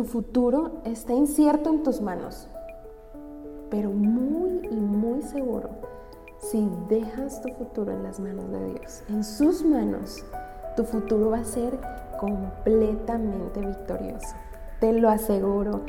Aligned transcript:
tu 0.00 0.06
futuro 0.06 0.80
está 0.86 1.12
incierto 1.12 1.68
en 1.68 1.82
tus 1.82 2.00
manos, 2.00 2.48
pero 3.68 3.90
muy 3.90 4.66
y 4.70 4.74
muy 4.74 5.20
seguro 5.20 5.68
si 6.38 6.66
dejas 6.88 7.42
tu 7.42 7.50
futuro 7.50 7.92
en 7.92 8.04
las 8.04 8.18
manos 8.18 8.50
de 8.50 8.64
Dios, 8.72 9.02
en 9.10 9.22
sus 9.22 9.62
manos, 9.62 10.24
tu 10.74 10.84
futuro 10.84 11.28
va 11.28 11.40
a 11.40 11.44
ser 11.44 11.78
completamente 12.18 13.60
victorioso. 13.60 14.36
Te 14.80 14.90
lo 14.94 15.10
aseguro. 15.10 15.82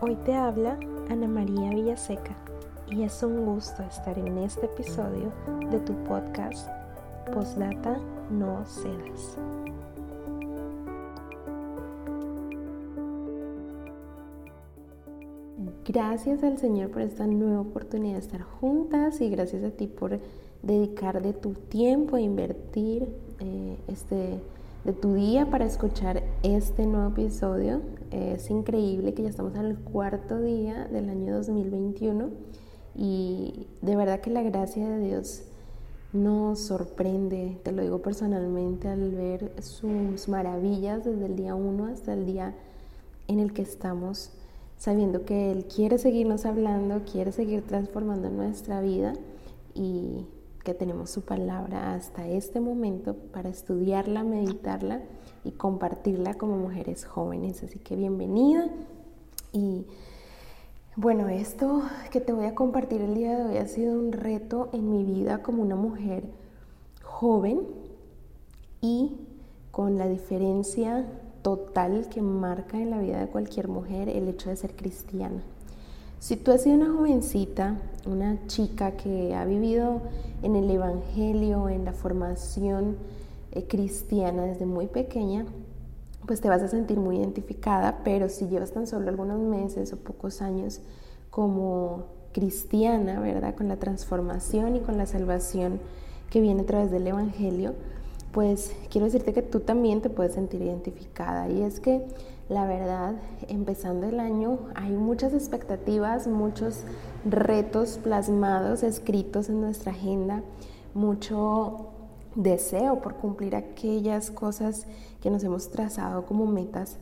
Hoy 0.00 0.16
te 0.24 0.34
habla 0.34 0.78
Ana 1.10 1.28
María 1.28 1.68
Villaseca 1.68 2.34
y 2.94 3.02
es 3.02 3.22
un 3.24 3.44
gusto 3.44 3.82
estar 3.82 4.16
en 4.18 4.38
este 4.38 4.66
episodio 4.66 5.32
de 5.68 5.80
tu 5.80 5.94
podcast 6.04 6.68
Postdata 7.32 7.98
No 8.30 8.64
Cedas. 8.66 9.36
Gracias 15.84 16.44
al 16.44 16.58
Señor 16.58 16.90
por 16.90 17.02
esta 17.02 17.26
nueva 17.26 17.62
oportunidad 17.62 18.14
de 18.14 18.20
estar 18.20 18.42
juntas 18.42 19.20
y 19.20 19.28
gracias 19.28 19.64
a 19.64 19.70
ti 19.70 19.88
por 19.88 20.20
dedicar 20.62 21.20
de 21.20 21.32
tu 21.32 21.54
tiempo 21.54 22.16
e 22.16 22.22
invertir 22.22 23.08
eh, 23.40 23.76
este, 23.88 24.38
de 24.84 24.92
tu 24.92 25.14
día 25.14 25.50
para 25.50 25.64
escuchar 25.64 26.22
este 26.44 26.86
nuevo 26.86 27.08
episodio. 27.08 27.80
es 28.12 28.50
increíble 28.50 29.14
que 29.14 29.24
ya 29.24 29.30
estamos 29.30 29.56
al 29.56 29.78
cuarto 29.78 30.40
día 30.40 30.86
del 30.86 31.10
año 31.10 31.34
2021 31.34 32.63
y 32.94 33.66
de 33.82 33.96
verdad 33.96 34.20
que 34.20 34.30
la 34.30 34.42
gracia 34.42 34.88
de 34.88 35.04
Dios 35.04 35.42
nos 36.12 36.60
sorprende, 36.60 37.58
te 37.64 37.72
lo 37.72 37.82
digo 37.82 38.00
personalmente, 38.00 38.88
al 38.88 39.10
ver 39.10 39.52
sus 39.62 40.28
maravillas 40.28 41.04
desde 41.04 41.26
el 41.26 41.36
día 41.36 41.56
1 41.56 41.86
hasta 41.86 42.12
el 42.12 42.24
día 42.24 42.54
en 43.26 43.40
el 43.40 43.52
que 43.52 43.62
estamos, 43.62 44.30
sabiendo 44.78 45.24
que 45.24 45.50
Él 45.50 45.64
quiere 45.64 45.98
seguirnos 45.98 46.46
hablando, 46.46 47.02
quiere 47.10 47.32
seguir 47.32 47.62
transformando 47.66 48.30
nuestra 48.30 48.80
vida 48.80 49.14
y 49.74 50.26
que 50.62 50.72
tenemos 50.72 51.10
su 51.10 51.22
palabra 51.22 51.94
hasta 51.94 52.28
este 52.28 52.60
momento 52.60 53.14
para 53.14 53.48
estudiarla, 53.48 54.22
meditarla 54.22 55.02
y 55.44 55.50
compartirla 55.50 56.34
como 56.34 56.56
mujeres 56.56 57.04
jóvenes. 57.04 57.62
Así 57.62 57.78
que 57.78 57.96
bienvenida 57.96 58.68
y 59.52 59.84
bueno, 60.96 61.28
esto 61.28 61.82
que 62.12 62.20
te 62.20 62.32
voy 62.32 62.46
a 62.46 62.54
compartir 62.54 63.00
el 63.00 63.14
día 63.14 63.36
de 63.36 63.44
hoy 63.44 63.56
ha 63.56 63.66
sido 63.66 63.98
un 63.98 64.12
reto 64.12 64.68
en 64.72 64.90
mi 64.90 65.02
vida 65.02 65.42
como 65.42 65.62
una 65.62 65.74
mujer 65.74 66.22
joven 67.02 67.62
y 68.80 69.16
con 69.72 69.98
la 69.98 70.06
diferencia 70.06 71.04
total 71.42 72.08
que 72.08 72.22
marca 72.22 72.80
en 72.80 72.90
la 72.90 72.98
vida 72.98 73.18
de 73.18 73.26
cualquier 73.26 73.66
mujer 73.66 74.08
el 74.08 74.28
hecho 74.28 74.50
de 74.50 74.56
ser 74.56 74.76
cristiana. 74.76 75.42
Si 76.20 76.36
tú 76.36 76.52
has 76.52 76.62
sido 76.62 76.76
una 76.76 76.92
jovencita, 76.92 77.76
una 78.06 78.46
chica 78.46 78.92
que 78.92 79.34
ha 79.34 79.44
vivido 79.44 80.00
en 80.42 80.54
el 80.54 80.70
Evangelio, 80.70 81.68
en 81.68 81.84
la 81.84 81.92
formación 81.92 82.96
eh, 83.50 83.66
cristiana 83.66 84.44
desde 84.44 84.64
muy 84.64 84.86
pequeña, 84.86 85.44
pues 86.26 86.40
te 86.40 86.48
vas 86.48 86.62
a 86.62 86.68
sentir 86.68 86.98
muy 86.98 87.18
identificada, 87.18 88.00
pero 88.04 88.28
si 88.28 88.48
llevas 88.48 88.72
tan 88.72 88.86
solo 88.86 89.08
algunos 89.08 89.40
meses 89.40 89.92
o 89.92 89.96
pocos 89.96 90.42
años 90.42 90.80
como 91.30 92.04
cristiana, 92.32 93.20
¿verdad? 93.20 93.54
Con 93.54 93.68
la 93.68 93.76
transformación 93.76 94.76
y 94.76 94.80
con 94.80 94.98
la 94.98 95.06
salvación 95.06 95.80
que 96.30 96.40
viene 96.40 96.62
a 96.62 96.66
través 96.66 96.90
del 96.90 97.06
Evangelio, 97.06 97.74
pues 98.32 98.74
quiero 98.90 99.04
decirte 99.04 99.32
que 99.32 99.42
tú 99.42 99.60
también 99.60 100.00
te 100.00 100.10
puedes 100.10 100.34
sentir 100.34 100.62
identificada. 100.62 101.48
Y 101.48 101.62
es 101.62 101.78
que 101.78 102.04
la 102.48 102.66
verdad, 102.66 103.14
empezando 103.48 104.06
el 104.06 104.20
año, 104.20 104.58
hay 104.74 104.90
muchas 104.90 105.32
expectativas, 105.32 106.26
muchos 106.26 106.82
retos 107.24 107.98
plasmados, 108.02 108.82
escritos 108.82 109.48
en 109.48 109.60
nuestra 109.62 109.92
agenda, 109.92 110.42
mucho 110.92 111.88
deseo 112.34 113.00
por 113.00 113.14
cumplir 113.14 113.56
aquellas 113.56 114.30
cosas 114.30 114.86
que 115.24 115.30
nos 115.30 115.42
hemos 115.42 115.70
trazado 115.70 116.26
como 116.26 116.44
metas, 116.44 116.98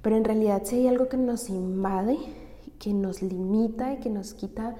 pero 0.00 0.14
en 0.14 0.22
realidad 0.22 0.62
si 0.64 0.76
hay 0.76 0.86
algo 0.86 1.08
que 1.08 1.16
nos 1.16 1.50
invade, 1.50 2.16
que 2.78 2.94
nos 2.94 3.20
limita 3.20 3.94
y 3.94 3.96
que 3.96 4.10
nos 4.10 4.32
quita 4.32 4.76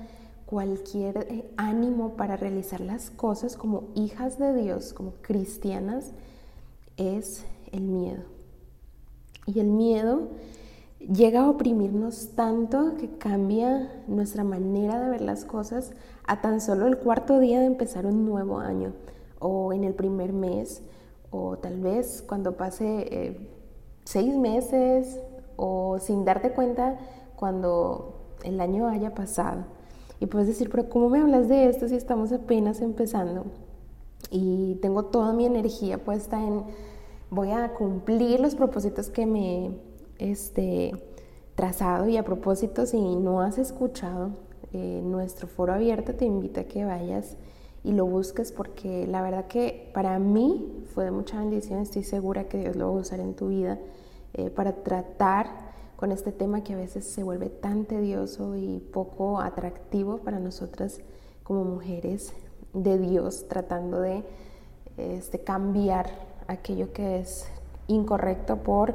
cualquier 0.47 1.27
eh, 1.29 1.51
ánimo 1.57 2.11
para 2.11 2.37
realizar 2.37 2.81
las 2.81 3.11
cosas 3.11 3.57
como 3.57 3.89
hijas 3.97 4.39
de 4.39 4.55
Dios, 4.55 4.93
como 4.93 5.15
cristianas, 5.23 6.13
es 6.97 7.45
el 7.73 7.83
miedo. 7.83 8.23
Y 9.45 9.59
el 9.59 9.67
miedo 9.67 10.29
llega 11.01 11.41
a 11.41 11.51
oprimirnos 11.51 12.29
tanto 12.37 12.95
que 12.97 13.11
cambia 13.19 13.93
nuestra 14.07 14.45
manera 14.45 15.01
de 15.01 15.11
ver 15.11 15.23
las 15.23 15.45
cosas 15.45 15.91
a 16.29 16.41
tan 16.41 16.61
solo 16.61 16.87
el 16.87 16.99
cuarto 16.99 17.41
día 17.41 17.59
de 17.59 17.67
empezar 17.67 18.07
un 18.07 18.25
nuevo 18.25 18.61
año 18.61 18.93
o 19.41 19.73
en 19.73 19.83
el 19.83 19.95
primer 19.95 20.33
mes 20.33 20.81
o 21.31 21.57
tal 21.59 21.81
vez 21.81 22.25
cuando 22.27 22.57
pase 22.57 23.07
eh, 23.11 23.51
seis 24.05 24.35
meses 24.35 25.21
o 25.57 25.99
sin 25.99 26.25
darte 26.25 26.53
cuenta 26.53 26.99
cuando 27.37 28.37
el 28.45 28.61
año 28.61 28.89
haya 28.89 29.15
pasado. 29.15 29.65
Y 30.21 30.27
puedes 30.27 30.49
decir, 30.49 30.71
pero 30.71 30.89
¿cómo 30.89 31.09
me 31.09 31.21
hablas 31.21 31.49
de 31.49 31.69
esto 31.69 31.89
si 31.89 31.95
estamos 31.95 32.33
apenas 32.33 32.81
empezando? 32.81 33.45
Y 34.31 34.77
tengo 34.77 35.05
toda 35.05 35.33
mi 35.33 35.47
energía 35.47 35.99
puesta 35.99 36.43
en, 36.43 36.65
voy 37.31 37.53
a 37.53 37.75
cumplir 37.75 38.41
los 38.41 38.55
propósitos 38.55 39.11
que 39.11 39.27
me 39.27 39.71
este, 40.19 40.93
trazado 41.55 42.09
y 42.09 42.17
a 42.17 42.25
propósito, 42.25 42.87
si 42.87 43.17
no 43.17 43.41
has 43.41 43.59
escuchado 43.59 44.31
eh, 44.73 45.01
nuestro 45.05 45.47
foro 45.49 45.73
abierto, 45.73 46.15
te 46.15 46.25
invito 46.25 46.61
a 46.61 46.65
que 46.65 46.85
vayas 46.85 47.37
y 47.85 47.93
lo 47.93 48.07
busques 48.07 48.53
porque 48.53 49.07
la 49.07 49.23
verdad 49.23 49.47
que 49.47 49.91
para 49.95 50.19
mí 50.19 50.85
fue 50.95 51.05
de 51.05 51.11
mucha 51.11 51.39
bendición, 51.39 51.81
estoy 51.81 52.03
segura 52.03 52.45
que 52.45 52.59
Dios 52.59 52.77
lo 52.77 52.93
va 52.93 52.99
a 52.99 53.01
usar 53.03 53.21
en 53.21 53.35
tu 53.35 53.49
vida 53.49 53.79
eh, 54.35 54.51
para 54.51 54.73
tratar 54.73 55.47
con 55.97 56.13
este 56.13 56.33
tema 56.33 56.63
que 56.63 56.75
a 56.75 56.77
veces 56.77 57.05
se 57.05 57.23
vuelve 57.23 57.49
tan 57.49 57.85
tedioso 57.85 58.57
y 58.57 58.79
poco 58.93 59.41
atractivo 59.41 60.19
para 60.19 60.39
nosotras 60.39 61.01
como 61.43 61.65
mujeres 61.65 62.33
de 62.73 62.99
Dios, 62.99 63.47
tratando 63.49 64.01
de 64.01 64.23
este, 64.97 65.41
cambiar 65.41 66.11
aquello 66.47 66.93
que 66.93 67.19
es 67.19 67.47
incorrecto 67.89 68.59
por 68.59 68.95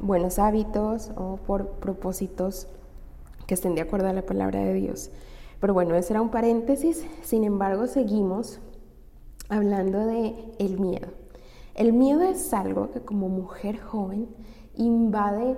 buenos 0.00 0.38
hábitos 0.38 1.12
o 1.16 1.36
por 1.36 1.68
propósitos 1.68 2.66
que 3.46 3.54
estén 3.54 3.74
de 3.74 3.82
acuerdo 3.82 4.08
a 4.08 4.12
la 4.12 4.22
palabra 4.22 4.60
de 4.60 4.74
Dios. 4.74 5.10
Pero 5.64 5.72
bueno, 5.72 5.94
ese 5.94 6.12
era 6.12 6.20
un 6.20 6.28
paréntesis. 6.28 7.06
Sin 7.22 7.42
embargo, 7.42 7.86
seguimos 7.86 8.60
hablando 9.48 10.04
de 10.04 10.34
el 10.58 10.78
miedo. 10.78 11.08
El 11.74 11.94
miedo 11.94 12.20
es 12.20 12.52
algo 12.52 12.90
que 12.90 13.00
como 13.00 13.30
mujer 13.30 13.80
joven 13.80 14.28
invade 14.76 15.56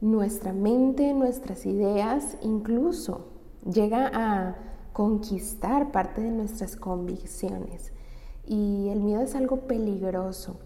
nuestra 0.00 0.54
mente, 0.54 1.12
nuestras 1.12 1.66
ideas, 1.66 2.38
incluso 2.40 3.26
llega 3.70 4.10
a 4.14 4.56
conquistar 4.94 5.92
parte 5.92 6.22
de 6.22 6.30
nuestras 6.30 6.74
convicciones. 6.74 7.92
Y 8.46 8.88
el 8.88 9.00
miedo 9.00 9.20
es 9.20 9.34
algo 9.34 9.66
peligroso. 9.66 10.56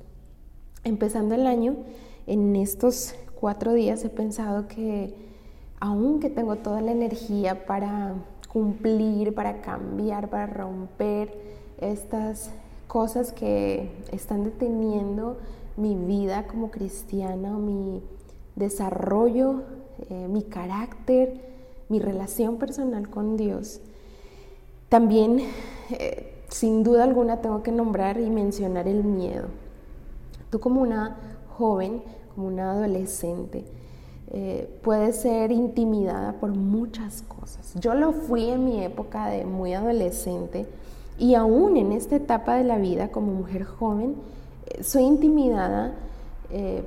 Empezando 0.85 1.35
el 1.35 1.49
año, 1.49 1.75
en 2.29 2.55
estos 2.55 3.17
cuatro 3.35 3.73
días 3.73 4.05
he 4.05 4.11
pensado 4.11 4.69
que 4.69 5.13
aunque 5.81 6.31
tengo 6.31 6.55
toda 6.55 6.81
la 6.81 6.93
energía 6.93 7.67
para 7.67 8.15
cumplir, 8.57 9.35
para 9.35 9.61
cambiar, 9.61 10.31
para 10.31 10.47
romper 10.47 11.31
estas 11.77 12.51
cosas 12.87 13.31
que 13.35 13.91
están 14.13 14.45
deteniendo 14.45 15.37
mi 15.77 15.95
vida 15.95 16.47
como 16.47 16.71
cristiana, 16.71 17.51
mi 17.51 18.03
desarrollo, 18.55 19.61
eh, 20.09 20.27
mi 20.31 20.41
carácter, 20.41 21.39
mi 21.91 21.99
relación 21.99 22.57
personal 22.57 23.11
con 23.11 23.37
Dios. 23.37 23.83
También, 24.89 25.41
eh, 25.91 26.33
sin 26.49 26.83
duda 26.83 27.05
alguna, 27.05 27.43
tengo 27.43 27.63
que 27.63 27.73
nombrar 27.73 28.19
y 28.19 28.31
mencionar 28.31 28.89
el 28.89 29.05
miedo. 29.05 29.49
Tú 30.49 30.61
como 30.61 30.81
una 30.81 31.19
joven, 31.59 32.03
como 32.35 32.47
una 32.47 32.73
adolescente, 32.73 33.67
eh, 34.39 34.69
puede 34.83 35.15
ser 35.15 35.51
intimidada 35.51 36.35
por 36.35 36.51
muchas 36.51 37.23
cosas. 37.23 37.73
Yo 37.81 37.95
lo 37.95 38.13
fui 38.13 38.51
en 38.51 38.67
mi 38.67 38.85
época 38.85 39.29
de 39.29 39.47
muy 39.47 39.73
adolescente 39.73 40.67
y 41.19 41.37
aún 41.37 41.79
en 41.79 41.91
esta 41.91 42.17
etapa 42.17 42.57
de 42.57 42.65
la 42.65 42.77
vida 42.77 43.09
como 43.09 43.33
mujer 43.33 43.65
joven, 43.65 44.15
eh, 44.67 44.85
soy 44.85 45.05
intimidada 45.05 45.95
eh, 46.51 46.85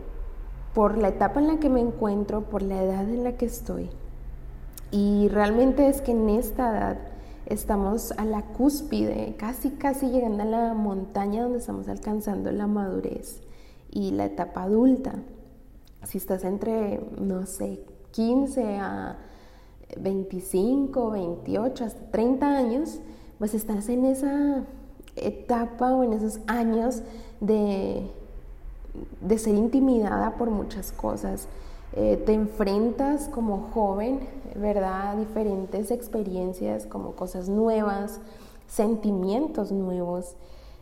por 0.76 1.00
la 1.00 1.08
etapa 1.08 1.40
en 1.40 1.48
la 1.48 1.58
que 1.58 1.72
me 1.72 1.80
encuentro, 1.80 2.42
por 2.42 2.62
la 2.62 2.84
edad 2.84 3.10
en 3.10 3.24
la 3.24 3.32
que 3.32 3.48
estoy. 3.48 3.90
Y 4.92 5.28
realmente 5.30 5.90
es 5.90 6.02
que 6.02 6.12
en 6.12 6.30
esta 6.30 6.70
edad 6.70 6.98
estamos 7.48 8.12
a 8.12 8.26
la 8.26 8.44
cúspide, 8.44 9.34
casi, 9.40 9.72
casi 9.72 10.12
llegando 10.12 10.44
a 10.44 10.46
la 10.46 10.74
montaña 10.76 11.42
donde 11.42 11.58
estamos 11.58 11.88
alcanzando 11.88 12.52
la 12.52 12.68
madurez 12.68 13.42
y 13.90 14.12
la 14.12 14.26
etapa 14.26 14.62
adulta. 14.62 15.16
Si 16.04 16.18
estás 16.18 16.44
entre, 16.44 17.00
no 17.20 17.46
sé, 17.46 17.80
15 18.12 18.78
a 18.78 19.18
25, 20.00 21.12
28, 21.12 21.86
hasta 21.86 22.12
30 22.12 22.48
años, 22.48 23.00
pues 23.38 23.54
estás 23.54 23.90
en 23.90 24.06
esa 24.06 24.64
etapa 25.16 25.94
o 25.94 26.04
en 26.04 26.14
esos 26.14 26.40
años 26.48 27.02
de, 27.40 28.10
de 29.22 29.38
ser 29.38 29.56
intimidada 29.56 30.36
por 30.38 30.50
muchas 30.50 30.92
cosas. 30.92 31.48
Eh, 31.94 32.22
te 32.26 32.34
enfrentas 32.34 33.30
como 33.30 33.70
joven, 33.74 34.20
¿verdad? 34.56 35.12
A 35.12 35.16
diferentes 35.16 35.90
experiencias, 35.92 36.86
como 36.86 37.14
cosas 37.14 37.50
nuevas, 37.50 38.20
sentimientos 38.68 39.72
nuevos, 39.72 40.36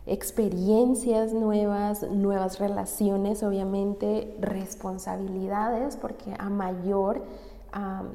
experiencias 0.08 1.32
nuevas, 1.32 2.02
nuevas 2.10 2.58
relaciones, 2.58 3.42
obviamente, 3.42 4.36
responsabilidades, 4.40 5.96
porque 5.96 6.34
a 6.38 6.48
mayor 6.48 7.22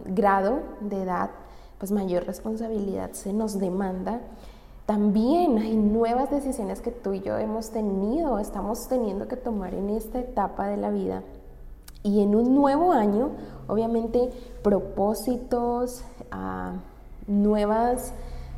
grado 0.05 0.59
de 0.81 1.03
edad, 1.03 1.29
pues 1.77 1.91
mayor 1.91 2.25
responsabilidad 2.25 3.11
se 3.11 3.33
nos 3.33 3.59
demanda. 3.59 4.21
También 4.85 5.57
hay 5.59 5.77
nuevas 5.77 6.29
decisiones 6.29 6.81
que 6.81 6.91
tú 6.91 7.13
y 7.13 7.21
yo 7.21 7.37
hemos 7.37 7.69
tenido, 7.69 8.39
estamos 8.39 8.87
teniendo 8.87 9.27
que 9.27 9.37
tomar 9.37 9.73
en 9.73 9.89
esta 9.89 10.19
etapa 10.19 10.67
de 10.67 10.77
la 10.77 10.89
vida. 10.89 11.23
Y 12.03 12.21
en 12.21 12.35
un 12.35 12.53
nuevo 12.53 12.91
año, 12.91 13.29
obviamente, 13.67 14.29
propósitos, 14.61 16.03
ah, 16.31 16.73
nuevas 17.27 18.13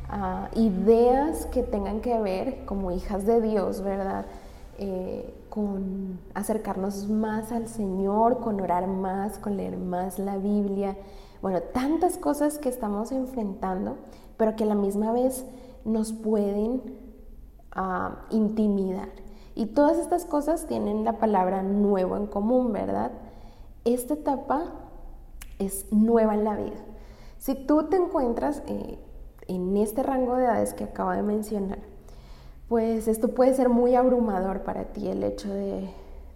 ah, 0.08 0.48
ideas 0.54 1.46
que 1.46 1.62
tengan 1.62 2.00
que 2.00 2.18
ver 2.18 2.64
como 2.64 2.90
hijas 2.90 3.26
de 3.26 3.40
Dios, 3.40 3.82
¿verdad? 3.82 4.26
Eh, 4.78 5.34
con 5.48 6.18
acercarnos 6.34 7.08
más 7.08 7.50
al 7.50 7.66
Señor, 7.68 8.40
con 8.40 8.60
orar 8.60 8.86
más, 8.86 9.38
con 9.38 9.56
leer 9.56 9.78
más 9.78 10.18
la 10.18 10.36
Biblia. 10.36 10.96
Bueno, 11.40 11.60
tantas 11.60 12.18
cosas 12.18 12.58
que 12.58 12.68
estamos 12.68 13.10
enfrentando, 13.12 13.96
pero 14.36 14.54
que 14.56 14.64
a 14.64 14.66
la 14.66 14.74
misma 14.74 15.12
vez 15.12 15.46
nos 15.84 16.12
pueden 16.12 16.82
ah, 17.72 18.26
intimidar. 18.30 19.08
Y 19.54 19.66
todas 19.66 19.96
estas 19.96 20.26
cosas 20.26 20.66
tienen 20.66 21.04
la 21.04 21.14
palabra 21.14 21.62
nuevo 21.62 22.16
en 22.16 22.26
común, 22.26 22.72
¿verdad? 22.72 23.12
Esta 23.84 24.14
etapa 24.14 24.64
es 25.58 25.86
nueva 25.90 26.34
en 26.34 26.44
la 26.44 26.56
vida. 26.56 26.76
Si 27.38 27.54
tú 27.54 27.84
te 27.84 27.96
encuentras 27.96 28.62
eh, 28.66 28.98
en 29.48 29.76
este 29.76 30.02
rango 30.02 30.36
de 30.36 30.44
edades 30.44 30.74
que 30.74 30.84
acabo 30.84 31.10
de 31.10 31.22
mencionar, 31.22 31.78
pues 32.68 33.08
esto 33.08 33.28
puede 33.28 33.54
ser 33.54 33.68
muy 33.68 33.94
abrumador 33.94 34.62
para 34.62 34.84
ti, 34.84 35.08
el 35.08 35.22
hecho 35.22 35.52
de 35.52 35.88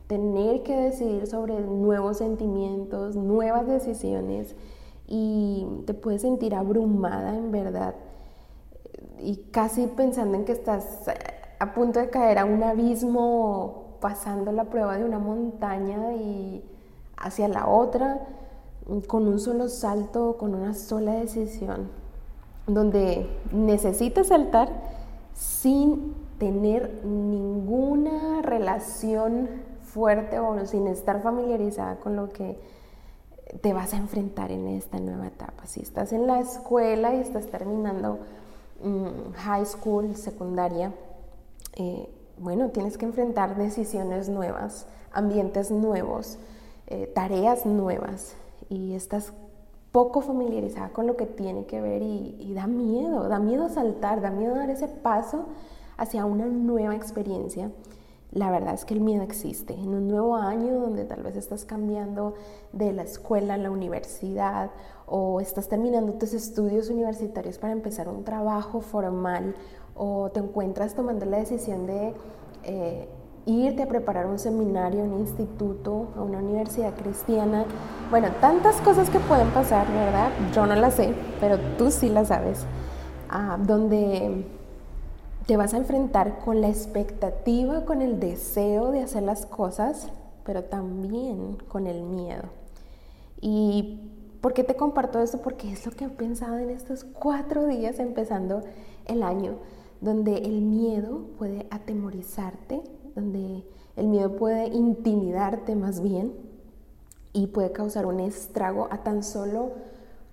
tener 0.07 0.63
que 0.63 0.77
decidir 0.77 1.27
sobre 1.27 1.61
nuevos 1.61 2.19
sentimientos, 2.19 3.17
nuevas 3.17 3.67
decisiones 3.67 4.55
y 5.07 5.67
te 5.87 5.95
puedes 5.95 6.23
sentir 6.23 6.55
abrumada 6.55 7.37
en 7.37 7.51
verdad 7.51 7.95
y 9.19 9.37
casi 9.51 9.87
pensando 9.87 10.37
en 10.37 10.45
que 10.45 10.53
estás 10.53 11.07
a 11.59 11.75
punto 11.75 12.01
de 12.01 12.11
caer 12.11 12.39
a 12.39 12.45
un 12.45 12.63
abismo 12.63 13.99
pasando 14.01 14.51
la 14.51 14.65
prueba 14.65 14.97
de 14.97 15.05
una 15.05 15.19
montaña 15.19 16.15
y 16.15 16.65
hacia 17.17 17.49
la 17.49 17.69
otra 17.69 18.27
con 19.07 19.29
un 19.29 19.39
solo 19.39 19.69
salto, 19.69 20.37
con 20.39 20.55
una 20.55 20.75
sola 20.75 21.13
decisión, 21.13 21.89
donde 22.75 23.29
necesitas 23.53 24.29
saltar 24.29 24.69
sin 25.35 26.15
tener 26.39 27.05
ninguna 27.05 28.43
relación 28.43 29.49
fuerte 29.83 30.39
o 30.39 30.67
sin 30.67 30.87
estar 30.87 31.23
familiarizada 31.23 31.97
con 31.97 32.17
lo 32.17 32.29
que 32.31 32.59
te 33.61 33.73
vas 33.73 33.95
a 33.95 33.97
enfrentar 33.97 34.53
en 34.53 34.69
esta 34.69 35.01
nueva 35.01 35.27
etapa. 35.27 35.67
Si 35.67 35.81
estás 35.81 36.13
en 36.13 36.27
la 36.27 36.41
escuela 36.41 37.15
y 37.15 37.19
estás 37.19 37.47
terminando 37.47 38.19
mm, 38.83 39.33
high 39.35 39.67
school, 39.67 40.15
secundaria, 40.17 40.93
eh, 41.75 42.09
bueno, 42.39 42.71
tienes 42.71 42.97
que 42.97 43.05
enfrentar 43.05 43.57
decisiones 43.57 44.29
nuevas, 44.29 44.87
ambientes 45.13 45.71
nuevos, 45.71 46.39
eh, 46.87 47.11
tareas 47.15 47.67
nuevas 47.67 48.35
y 48.69 48.95
estás 48.95 49.33
poco 49.93 50.21
familiarizada 50.21 50.91
con 50.91 51.07
lo 51.07 51.17
que 51.17 51.27
tiene 51.27 51.67
que 51.67 51.81
ver 51.81 52.03
y, 52.03 52.53
da 52.55 52.67
miedo, 52.67 53.29
da 53.29 53.39
miedo 53.39 53.69
saltar, 53.69 54.21
da 54.21 54.31
miedo 54.31 54.55
dar 54.55 54.71
ese 54.71 54.89
paso 54.89 55.47
hacia 55.97 56.25
una 56.25 56.47
nueva 56.47 56.95
experiencia. 56.95 57.71
La 58.33 58.53
verdad 58.53 58.75
es 58.75 58.85
que 58.85 58.95
el 58.95 59.01
miedo 59.01 59.25
existe. 59.25 59.75
En 59.75 59.89
un 59.89 60.07
nuevo 60.07 60.37
año 60.37 60.79
donde 60.79 61.05
tal 61.05 61.25
vez 61.25 61.35
estás 61.35 61.65
cambiando 61.65 62.35
de 62.73 62.93
la 62.93 63.03
escuela 63.03 63.55
a 63.55 63.57
la 63.57 63.73
universidad 63.73 64.71
o 65.07 65.41
estás 65.41 65.69
terminando 65.69 66.13
tus 66.13 66.33
estudios 66.35 66.89
universitarios 66.91 67.59
para 67.59 67.73
empezar 67.73 68.09
un 68.09 68.23
trabajo 68.23 68.81
formal 68.81 69.57
o 69.97 70.31
te 70.31 70.39
encuentras 70.39 70.95
tomando 70.95 71.27
la 71.27 71.39
decisión 71.39 71.87
de 71.87 72.15
eh, 72.63 73.09
irte 73.47 73.83
a 73.83 73.89
preparar 73.89 74.27
un 74.27 74.39
seminario, 74.39 75.03
un 75.03 75.21
instituto, 75.21 76.09
a 76.17 76.23
una 76.23 76.39
universidad 76.39 76.95
cristiana. 76.95 77.65
Bueno, 78.11 78.29
tantas 78.41 78.81
cosas 78.81 79.11
que 79.11 79.21
pueden 79.21 79.49
pasar, 79.51 79.87
¿verdad? 79.89 80.31
Yo 80.55 80.67
no 80.67 80.75
las 80.75 80.95
sé, 80.95 81.15
pero 81.41 81.59
tú 81.79 81.91
sí 81.91 82.09
las 82.09 82.29
sabes. 82.29 82.67
Ah, 83.29 83.59
donde 83.61 84.45
te 85.47 85.57
vas 85.57 85.75
a 85.75 85.79
enfrentar 85.79 86.39
con 86.45 86.61
la 86.61 86.69
expectativa, 86.69 87.85
con 87.85 88.03
el 88.03 88.21
deseo 88.21 88.91
de 88.93 89.03
hacer 89.03 89.23
las 89.23 89.47
cosas, 89.47 90.09
pero 90.45 90.65
también 90.65 91.57
con 91.69 91.87
el 91.87 92.03
miedo. 92.03 92.45
¿Y 93.41 94.01
por 94.41 94.53
qué 94.53 94.65
te 94.65 94.77
comparto 94.77 95.21
esto? 95.21 95.39
Porque 95.39 95.73
es 95.73 95.85
lo 95.87 95.93
que 95.93 96.05
he 96.05 96.09
pensado 96.09 96.59
en 96.59 96.71
estos 96.71 97.05
cuatro 97.05 97.67
días 97.67 97.99
empezando 97.99 98.63
el 99.07 99.23
año, 99.23 99.55
donde 100.01 100.39
el 100.39 100.61
miedo 100.61 101.23
puede 101.39 101.67
atemorizarte, 101.71 102.83
donde 103.15 103.65
el 103.97 104.09
miedo 104.09 104.37
puede 104.37 104.69
intimidarte 104.69 105.77
más 105.77 106.01
bien 106.01 106.33
y 107.33 107.49
puede 107.49 107.73
causar 107.73 108.07
un 108.07 108.21
estrago 108.21 108.89
a 108.91 109.03
tan 109.03 109.23
solo 109.23 109.73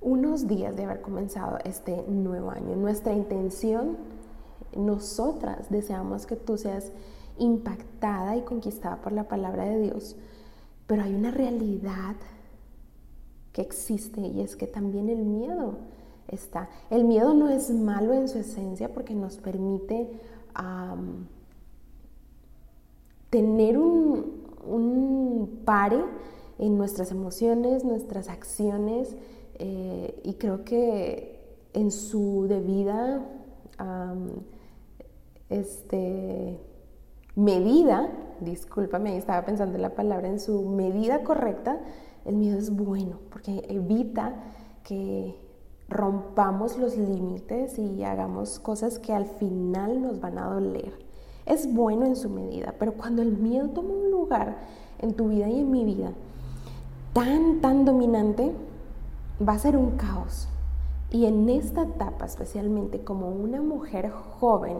unos 0.02 0.48
días 0.48 0.76
de 0.76 0.86
haber 0.86 1.02
comenzado 1.02 1.58
este 1.64 2.04
nuevo 2.08 2.52
año. 2.52 2.76
Nuestra 2.76 3.14
intención, 3.14 3.98
nosotras 4.76 5.70
deseamos 5.70 6.26
que 6.26 6.36
tú 6.36 6.58
seas 6.58 6.92
impactada 7.38 8.36
y 8.36 8.42
conquistada 8.42 9.02
por 9.02 9.12
la 9.12 9.28
palabra 9.28 9.66
de 9.66 9.80
Dios, 9.80 10.16
pero 10.88 11.04
hay 11.04 11.14
una 11.14 11.32
realidad 11.32 12.16
que 13.54 13.62
existe 13.62 14.22
y 14.22 14.42
es 14.42 14.56
que 14.56 14.68
también 14.68 15.10
el 15.10 15.24
miedo 15.24 15.78
está. 16.28 16.70
El 16.90 17.06
miedo 17.06 17.34
no 17.34 17.50
es 17.50 17.70
malo 17.70 18.14
en 18.14 18.28
su 18.28 18.40
esencia 18.40 18.94
porque 18.94 19.16
nos 19.16 19.38
permite 19.38 20.10
tener 23.30 23.78
un, 23.78 24.38
pare 25.66 26.04
en 26.60 26.78
nuestras 26.78 27.12
emociones, 27.12 27.84
nuestras 27.84 28.30
acciones, 28.30 29.16
eh, 29.60 30.20
y 30.24 30.34
creo 30.36 30.64
que 30.64 31.40
en 31.74 31.92
su 31.92 32.48
debida 32.48 33.26
este, 35.50 36.60
medida, 37.36 38.10
discúlpame, 38.42 39.18
estaba 39.18 39.46
pensando 39.46 39.76
en 39.76 39.82
la 39.82 39.94
palabra, 39.96 40.28
en 40.28 40.40
su 40.40 40.64
medida 40.70 41.24
correcta, 41.24 41.80
el 42.26 42.36
miedo 42.36 42.58
es 42.58 42.76
bueno, 42.76 43.20
porque 43.30 43.64
evita 43.70 44.36
que 44.84 45.36
rompamos 45.88 46.78
los 46.78 46.98
límites 46.98 47.80
y 47.80 48.04
hagamos 48.04 48.60
cosas 48.60 49.00
que 49.00 49.14
al 49.14 49.26
final 49.26 50.02
nos 50.02 50.20
van 50.20 50.38
a 50.38 50.50
doler 50.54 51.07
es 51.48 51.74
bueno 51.74 52.06
en 52.06 52.16
su 52.16 52.30
medida, 52.30 52.76
pero 52.78 52.94
cuando 52.94 53.22
el 53.22 53.38
miedo 53.38 53.70
toma 53.70 53.94
un 53.94 54.12
lugar 54.12 54.58
en 55.00 55.14
tu 55.14 55.30
vida 55.30 55.50
y 55.50 55.60
en 55.62 55.72
mi 55.72 55.86
vida 55.86 56.12
tan, 57.14 57.62
tan 57.62 57.86
dominante, 57.86 58.54
va 59.48 59.54
a 59.54 59.60
ser 59.60 59.78
un 59.78 59.92
caos. 59.92 60.48
Y 61.10 61.26
en 61.26 61.50
esta 61.50 61.84
etapa, 61.84 62.26
especialmente 62.26 63.04
como 63.04 63.30
una 63.30 63.62
mujer 63.62 64.12
joven, 64.12 64.78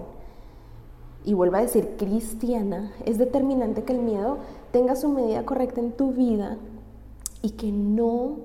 y 1.24 1.34
vuelvo 1.34 1.58
a 1.58 1.62
decir 1.62 1.96
cristiana, 1.98 2.94
es 3.06 3.18
determinante 3.18 3.84
que 3.84 3.94
el 3.94 4.00
miedo 4.00 4.38
tenga 4.72 4.96
su 4.96 5.10
medida 5.10 5.46
correcta 5.46 5.82
en 5.82 5.92
tu 5.92 6.12
vida 6.12 6.58
y 7.42 7.52
que 7.52 7.72
no 7.72 8.38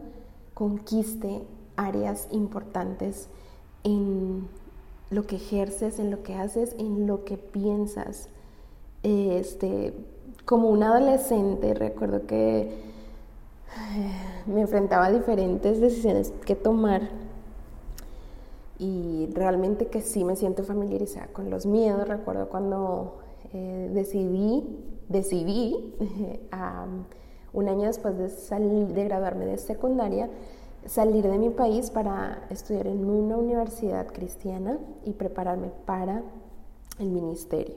conquiste 0.54 1.44
áreas 1.76 2.28
importantes 2.30 3.28
en 3.84 4.48
lo 5.12 5.26
que 5.26 5.36
ejerces, 5.36 5.98
en 5.98 6.10
lo 6.10 6.22
que 6.22 6.34
haces, 6.34 6.74
en 6.78 7.06
lo 7.06 7.24
que 7.24 7.36
piensas. 7.36 8.28
Este, 9.02 9.92
como 10.44 10.70
un 10.70 10.82
adolescente, 10.82 11.74
recuerdo 11.74 12.26
que 12.26 12.60
eh, 12.62 12.72
me 14.46 14.62
enfrentaba 14.62 15.06
a 15.06 15.12
diferentes 15.12 15.80
decisiones 15.80 16.32
que 16.46 16.54
tomar 16.54 17.10
y 18.78 19.28
realmente 19.34 19.86
que 19.86 20.00
sí 20.00 20.24
me 20.24 20.34
siento 20.34 20.64
familiarizada 20.64 21.26
con 21.26 21.50
los 21.50 21.66
miedos. 21.66 22.08
Recuerdo 22.08 22.48
cuando 22.48 23.18
eh, 23.52 23.90
decidí, 23.92 24.64
decidí 25.08 25.94
un 27.52 27.68
año 27.68 27.86
después 27.86 28.16
de, 28.16 28.86
de 28.86 29.04
graduarme 29.04 29.44
de 29.44 29.58
secundaria, 29.58 30.30
salir 30.86 31.28
de 31.28 31.38
mi 31.38 31.50
país 31.50 31.90
para 31.90 32.46
estudiar 32.50 32.86
en 32.86 33.04
una 33.04 33.36
universidad 33.36 34.06
cristiana 34.08 34.78
y 35.04 35.12
prepararme 35.12 35.70
para 35.86 36.22
el 36.98 37.08
ministerio. 37.08 37.74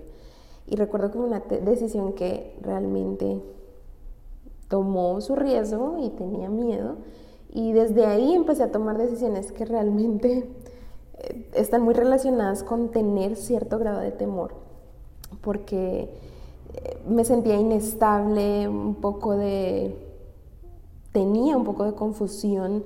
Y 0.67 0.75
recuerdo 0.75 1.11
que 1.11 1.17
una 1.19 1.39
decisión 1.39 2.13
que 2.13 2.57
realmente 2.61 3.41
tomó 4.67 5.21
su 5.21 5.35
riesgo 5.35 5.97
y 6.01 6.09
tenía 6.09 6.49
miedo. 6.49 6.95
Y 7.53 7.71
desde 7.71 8.05
ahí 8.05 8.33
empecé 8.33 8.63
a 8.63 8.71
tomar 8.71 8.97
decisiones 8.97 9.51
que 9.51 9.65
realmente 9.65 10.49
eh, 11.19 11.49
están 11.53 11.83
muy 11.83 11.93
relacionadas 11.93 12.63
con 12.63 12.89
tener 12.89 13.35
cierto 13.35 13.77
grado 13.79 13.99
de 13.99 14.11
temor, 14.11 14.55
porque 15.41 16.09
eh, 16.73 16.97
me 17.07 17.23
sentía 17.23 17.55
inestable, 17.55 18.67
un 18.67 18.95
poco 18.95 19.37
de... 19.37 20.04
tenía 21.15 21.55
un 21.55 21.63
poco 21.63 21.85
de 21.85 21.93
confusión 21.93 22.83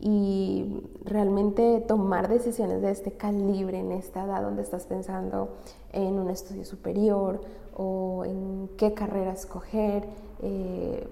y 0.00 0.82
realmente 1.04 1.84
tomar 1.86 2.26
decisiones 2.26 2.80
de 2.80 2.90
este 2.90 3.12
calibre 3.12 3.80
en 3.80 3.92
esta 3.92 4.24
edad 4.24 4.40
donde 4.40 4.62
estás 4.62 4.86
pensando 4.86 5.50
en 5.92 6.18
un 6.18 6.30
estudio 6.30 6.64
superior 6.64 7.42
o 7.74 8.24
en 8.24 8.70
qué 8.78 8.94
carrera 8.94 9.34
escoger, 9.34 10.08
eh, 10.40 11.06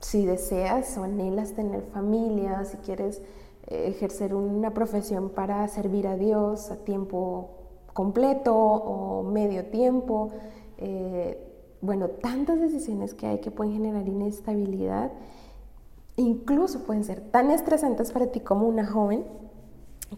si 0.00 0.24
deseas 0.24 0.96
o 0.96 1.02
anhelas 1.02 1.52
tener 1.52 1.82
familia, 1.92 2.64
si 2.64 2.78
quieres 2.78 3.20
eh, 3.66 3.88
ejercer 3.88 4.34
una 4.34 4.72
profesión 4.72 5.28
para 5.28 5.68
servir 5.68 6.06
a 6.06 6.16
Dios 6.16 6.70
a 6.70 6.76
tiempo 6.76 7.50
completo 7.92 8.56
o 8.56 9.22
medio 9.22 9.66
tiempo. 9.66 10.30
Eh, 10.78 11.38
bueno, 11.82 12.08
tantas 12.08 12.58
decisiones 12.58 13.12
que 13.12 13.26
hay 13.26 13.40
que 13.40 13.50
pueden 13.50 13.74
generar 13.74 14.08
inestabilidad 14.08 15.12
incluso 16.16 16.80
pueden 16.84 17.04
ser 17.04 17.20
tan 17.20 17.50
estresantes 17.50 18.10
para 18.12 18.26
ti 18.28 18.40
como 18.40 18.66
una 18.66 18.86
joven 18.86 19.24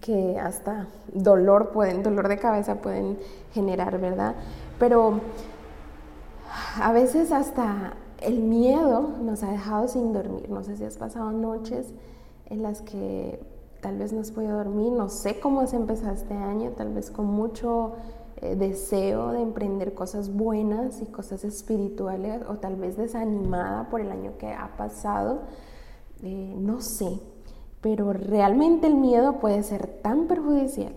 que 0.00 0.38
hasta 0.38 0.88
dolor 1.12 1.70
pueden, 1.70 2.02
dolor 2.02 2.28
de 2.28 2.38
cabeza 2.38 2.76
pueden 2.76 3.18
generar, 3.52 3.98
¿verdad? 4.00 4.34
Pero 4.78 5.20
a 6.80 6.92
veces 6.92 7.32
hasta 7.32 7.94
el 8.20 8.40
miedo 8.40 9.16
nos 9.22 9.42
ha 9.42 9.50
dejado 9.50 9.88
sin 9.88 10.12
dormir. 10.12 10.50
No 10.50 10.62
sé 10.62 10.76
si 10.76 10.84
has 10.84 10.96
pasado 10.98 11.30
noches 11.30 11.92
en 12.46 12.62
las 12.62 12.82
que 12.82 13.40
tal 13.80 13.98
vez 13.98 14.12
no 14.12 14.20
has 14.20 14.30
podido 14.30 14.56
dormir, 14.56 14.92
no 14.92 15.08
sé 15.08 15.38
cómo 15.40 15.60
has 15.60 15.72
empezado 15.72 16.12
este 16.12 16.34
año, 16.34 16.72
tal 16.76 16.92
vez 16.92 17.10
con 17.10 17.26
mucho 17.26 17.92
eh, 18.40 18.56
deseo 18.56 19.32
de 19.32 19.40
emprender 19.40 19.94
cosas 19.94 20.32
buenas 20.32 21.00
y 21.00 21.06
cosas 21.06 21.44
espirituales, 21.44 22.42
o 22.48 22.56
tal 22.56 22.76
vez 22.76 22.96
desanimada 22.96 23.88
por 23.88 24.00
el 24.00 24.10
año 24.10 24.32
que 24.38 24.52
ha 24.52 24.76
pasado. 24.76 25.42
Eh, 26.22 26.54
no 26.58 26.80
sé, 26.80 27.20
pero 27.80 28.12
realmente 28.12 28.86
el 28.86 28.94
miedo 28.94 29.38
puede 29.38 29.62
ser 29.62 29.86
tan 30.02 30.26
perjudicial 30.26 30.92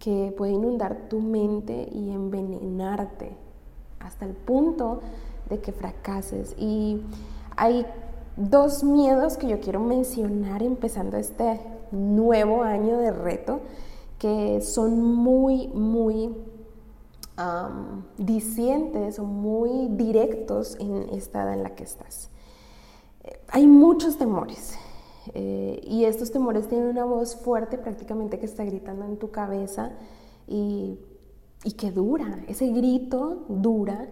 que 0.00 0.34
puede 0.36 0.52
inundar 0.52 1.08
tu 1.08 1.20
mente 1.20 1.88
y 1.92 2.10
envenenarte 2.10 3.36
hasta 4.00 4.24
el 4.24 4.32
punto 4.32 5.00
de 5.48 5.60
que 5.60 5.70
fracases. 5.70 6.56
Y 6.58 7.02
hay 7.56 7.86
dos 8.36 8.82
miedos 8.82 9.36
que 9.36 9.46
yo 9.46 9.60
quiero 9.60 9.78
mencionar 9.80 10.62
empezando 10.62 11.16
este 11.16 11.60
nuevo 11.92 12.62
año 12.62 12.98
de 12.98 13.12
reto 13.12 13.60
que 14.18 14.60
son 14.60 15.00
muy, 15.00 15.68
muy 15.68 16.34
um, 17.38 18.02
dicientes 18.18 19.20
o 19.20 19.24
muy 19.24 19.88
directos 19.94 20.76
en 20.80 21.10
esta 21.12 21.44
edad 21.44 21.54
en 21.54 21.62
la 21.62 21.74
que 21.76 21.84
estás 21.84 22.30
hay 23.48 23.66
muchos 23.66 24.18
temores 24.18 24.76
eh, 25.34 25.80
y 25.84 26.04
estos 26.04 26.30
temores 26.30 26.68
tienen 26.68 26.88
una 26.88 27.04
voz 27.04 27.36
fuerte 27.36 27.78
prácticamente 27.78 28.38
que 28.38 28.46
está 28.46 28.64
gritando 28.64 29.04
en 29.04 29.16
tu 29.16 29.30
cabeza 29.30 29.92
y, 30.46 30.98
que 31.76 31.90
dura, 31.90 32.44
ese 32.46 32.68
grito 32.68 33.44
dura 33.48 34.08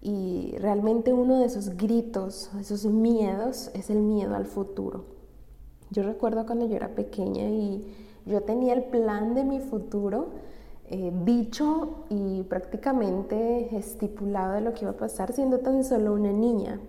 y 0.00 0.54
realmente 0.58 1.12
uno 1.12 1.40
de 1.40 1.46
esos 1.46 1.76
gritos, 1.76 2.50
esos 2.60 2.86
miedos 2.86 3.70
es 3.74 3.90
el 3.90 3.98
miedo 3.98 4.36
al 4.36 4.46
futuro. 4.46 5.04
Yo 5.90 6.04
recuerdo 6.04 6.46
cuando 6.46 6.66
yo 6.66 6.76
era 6.76 6.94
pequeña 6.94 7.48
y 7.48 7.84
yo 8.24 8.42
tenía 8.42 8.74
el 8.74 8.84
plan 8.84 9.34
de 9.34 9.42
mi 9.42 9.58
futuro 9.58 10.30
eh, 10.86 11.12
dicho 11.24 12.04
y 12.08 12.44
prácticamente 12.44 13.76
estipulado 13.76 14.52
de 14.52 14.60
lo 14.60 14.74
que 14.74 14.82
iba 14.82 14.92
a 14.92 14.96
pasar 14.96 15.32
siendo 15.32 15.58
tan 15.58 15.82
solo 15.84 16.12
una 16.12 16.32
niña. 16.32 16.80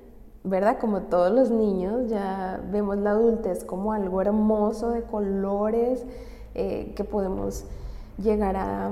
¿Verdad? 0.44 0.78
Como 0.80 1.04
todos 1.04 1.32
los 1.32 1.50
niños, 1.52 2.10
ya 2.10 2.60
vemos 2.72 2.98
la 2.98 3.12
adultez 3.12 3.64
como 3.64 3.94
algo 3.94 4.22
hermoso 4.22 4.90
de 4.90 5.04
colores 5.04 6.06
eh, 6.54 6.94
que 6.96 7.04
podemos 7.04 7.66
llegar 8.18 8.58
a, 8.58 8.92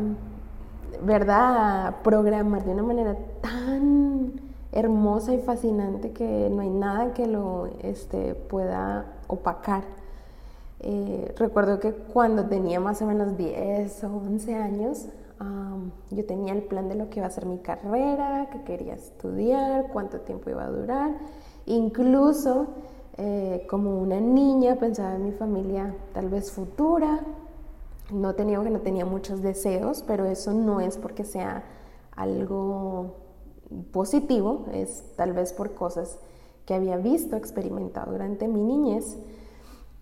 ¿verdad? 1.04 1.98
Programar 2.04 2.64
de 2.64 2.72
una 2.72 2.84
manera 2.84 3.18
tan 3.42 4.40
hermosa 4.72 5.34
y 5.34 5.40
fascinante 5.40 6.12
que 6.12 6.50
no 6.50 6.62
hay 6.62 6.70
nada 6.70 7.14
que 7.14 7.28
lo 7.28 7.68
este, 7.84 8.34
pueda 8.34 9.06
opacar. 9.28 9.84
Eh, 10.80 11.36
recuerdo 11.38 11.80
que 11.80 11.92
cuando 11.92 12.46
tenía 12.46 12.80
más 12.80 13.02
o 13.02 13.06
menos 13.06 13.38
10 13.38 14.06
o 14.06 14.08
11 14.08 14.56
años, 14.56 15.08
yo 16.12 16.24
tenía 16.26 16.54
el 16.54 16.62
plan 16.62 16.88
de 16.88 16.94
lo 16.94 17.10
que 17.10 17.20
iba 17.20 17.26
a 17.26 17.32
ser 17.32 17.48
mi 17.48 17.58
carrera, 17.58 18.50
que 18.52 18.62
quería 18.62 18.94
estudiar, 18.94 19.88
cuánto 19.92 20.20
tiempo 20.20 20.52
iba 20.52 20.64
a 20.64 20.70
durar 20.70 21.12
Incluso 21.66 22.68
eh, 23.18 23.66
como 23.70 24.00
una 24.00 24.20
niña 24.20 24.76
pensaba 24.76 25.16
en 25.16 25.26
mi 25.26 25.32
familia 25.32 25.96
tal 26.14 26.30
vez 26.30 26.52
futura. 26.52 27.20
No 28.12 28.36
tenía 28.36 28.62
que 28.62 28.70
no 28.70 28.80
tenía 28.80 29.06
muchos 29.06 29.42
deseos, 29.42 30.04
pero 30.06 30.26
eso 30.26 30.54
no 30.54 30.82
es 30.82 30.98
porque 30.98 31.24
sea 31.24 31.64
algo 32.16 33.16
positivo, 33.92 34.66
es 34.74 35.04
tal 35.16 35.34
vez 35.34 35.54
por 35.54 35.74
cosas 35.74 36.20
que 36.66 36.74
había 36.74 36.98
visto, 36.98 37.36
experimentado 37.36 38.12
durante 38.12 38.48
mi 38.48 38.62
niñez, 38.62 39.18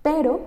pero 0.01 0.39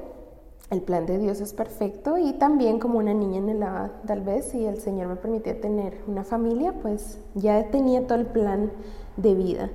el 0.70 0.80
plan 0.82 1.06
de 1.06 1.18
Dios 1.18 1.40
es 1.40 1.52
perfecto 1.52 2.18
y 2.18 2.32
también 2.32 2.78
como 2.78 2.98
una 2.98 3.14
niña 3.14 3.38
en 3.38 3.48
el 3.50 3.64
tal 4.06 4.22
vez 4.22 4.46
si 4.46 4.64
el 4.64 4.78
Señor 4.78 5.08
me 5.08 5.16
permitía 5.16 5.60
tener 5.60 5.98
una 6.06 6.24
familia, 6.24 6.72
pues 6.80 7.18
ya 7.34 7.70
tenía 7.70 8.06
todo 8.06 8.18
el 8.18 8.26
plan 8.26 8.72
de 9.16 9.34
vida. 9.34 9.70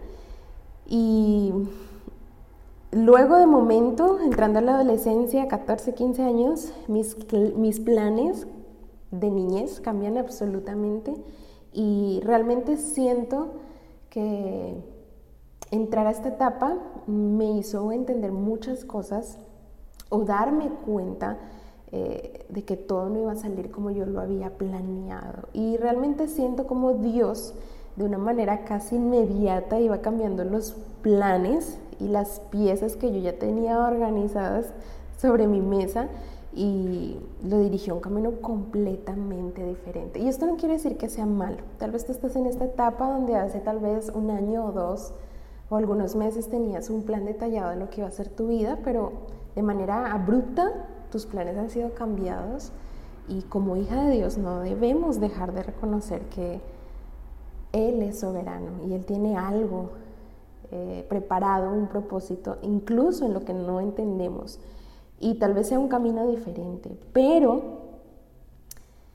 Y 0.87 1.53
luego 2.91 3.35
de 3.37 3.45
momento, 3.45 4.19
entrando 4.19 4.59
a 4.59 4.61
la 4.61 4.75
adolescencia, 4.75 5.47
14, 5.47 5.93
15 5.93 6.23
años, 6.23 6.71
mis, 6.87 7.17
mis 7.55 7.79
planes 7.79 8.47
de 9.11 9.29
niñez 9.29 9.81
cambian 9.81 10.17
absolutamente 10.17 11.13
y 11.73 12.21
realmente 12.23 12.77
siento 12.77 13.49
que 14.09 14.75
entrar 15.71 16.07
a 16.07 16.11
esta 16.11 16.29
etapa 16.29 16.77
me 17.05 17.51
hizo 17.51 17.91
entender 17.91 18.31
muchas 18.31 18.85
cosas 18.85 19.37
o 20.09 20.23
darme 20.23 20.69
cuenta 20.85 21.37
eh, 21.91 22.45
de 22.49 22.63
que 22.63 22.77
todo 22.77 23.09
no 23.09 23.19
iba 23.19 23.31
a 23.31 23.35
salir 23.35 23.71
como 23.71 23.91
yo 23.91 24.05
lo 24.05 24.19
había 24.19 24.57
planeado. 24.57 25.49
Y 25.53 25.77
realmente 25.77 26.27
siento 26.27 26.67
como 26.67 26.93
Dios 26.93 27.53
de 27.97 28.05
una 28.05 28.17
manera 28.19 28.63
casi 28.63 28.95
inmediata 28.95 29.79
iba 29.79 30.01
cambiando 30.01 30.43
los 30.43 30.75
planes 31.01 31.79
y 31.99 32.07
las 32.07 32.39
piezas 32.51 32.95
que 32.95 33.11
yo 33.11 33.19
ya 33.19 33.37
tenía 33.37 33.79
organizadas 33.79 34.67
sobre 35.17 35.47
mi 35.47 35.61
mesa 35.61 36.07
y 36.53 37.17
lo 37.43 37.59
dirigió 37.59 37.93
a 37.93 37.95
un 37.97 38.01
camino 38.01 38.31
completamente 38.41 39.65
diferente. 39.65 40.19
Y 40.19 40.27
esto 40.27 40.45
no 40.45 40.57
quiere 40.57 40.75
decir 40.75 40.97
que 40.97 41.09
sea 41.09 41.25
malo. 41.25 41.57
Tal 41.79 41.91
vez 41.91 42.05
tú 42.05 42.11
estás 42.11 42.35
en 42.35 42.45
esta 42.45 42.65
etapa 42.65 43.11
donde 43.11 43.35
hace 43.35 43.59
tal 43.59 43.79
vez 43.79 44.11
un 44.13 44.29
año 44.29 44.65
o 44.65 44.71
dos 44.71 45.13
o 45.69 45.75
algunos 45.75 46.15
meses 46.15 46.49
tenías 46.49 46.89
un 46.89 47.03
plan 47.03 47.25
detallado 47.25 47.71
de 47.71 47.77
lo 47.77 47.89
que 47.89 48.01
iba 48.01 48.07
a 48.07 48.11
ser 48.11 48.29
tu 48.29 48.47
vida, 48.47 48.79
pero 48.83 49.11
de 49.55 49.63
manera 49.63 50.13
abrupta 50.13 50.71
tus 51.11 51.25
planes 51.25 51.57
han 51.57 51.71
sido 51.71 51.93
cambiados 51.95 52.71
y 53.27 53.41
como 53.41 53.75
hija 53.75 54.03
de 54.03 54.11
Dios 54.11 54.37
no 54.37 54.59
debemos 54.61 55.19
dejar 55.19 55.51
de 55.51 55.63
reconocer 55.63 56.21
que 56.29 56.61
él 57.71 58.01
es 58.01 58.19
soberano 58.19 58.85
y 58.87 58.93
Él 58.93 59.05
tiene 59.05 59.37
algo 59.37 59.89
eh, 60.71 61.05
preparado, 61.07 61.71
un 61.71 61.87
propósito, 61.87 62.57
incluso 62.61 63.25
en 63.25 63.33
lo 63.33 63.43
que 63.43 63.53
no 63.53 63.79
entendemos. 63.79 64.59
Y 65.19 65.35
tal 65.35 65.53
vez 65.53 65.67
sea 65.67 65.79
un 65.79 65.87
camino 65.87 66.27
diferente, 66.27 66.91
pero 67.13 67.87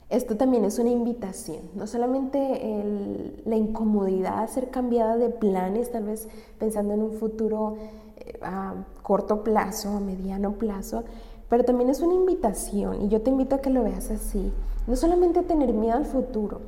esto 0.09 0.35
también 0.35 0.65
es 0.65 0.77
una 0.79 0.89
invitación, 0.89 1.61
no 1.75 1.87
solamente 1.87 3.41
la 3.45 3.55
incomodidad, 3.55 4.47
ser 4.49 4.69
cambiada 4.69 5.15
de 5.17 5.29
planes, 5.29 5.91
tal 5.91 6.03
vez 6.03 6.27
pensando 6.59 6.93
en 6.93 7.01
un 7.01 7.13
futuro 7.13 7.77
eh, 8.17 8.37
a 8.41 8.75
corto 9.01 9.43
plazo, 9.43 9.89
a 9.89 9.99
mediano 9.99 10.53
plazo, 10.53 11.03
pero 11.49 11.63
también 11.63 11.89
es 11.89 12.01
una 12.01 12.15
invitación 12.15 13.03
y 13.03 13.07
yo 13.07 13.21
te 13.21 13.29
invito 13.29 13.55
a 13.55 13.61
que 13.61 13.69
lo 13.69 13.83
veas 13.83 14.11
así. 14.11 14.51
No 14.85 14.95
solamente 14.97 15.41
tener 15.41 15.71
miedo 15.71 15.95
al 15.95 16.05
futuro, 16.05 16.59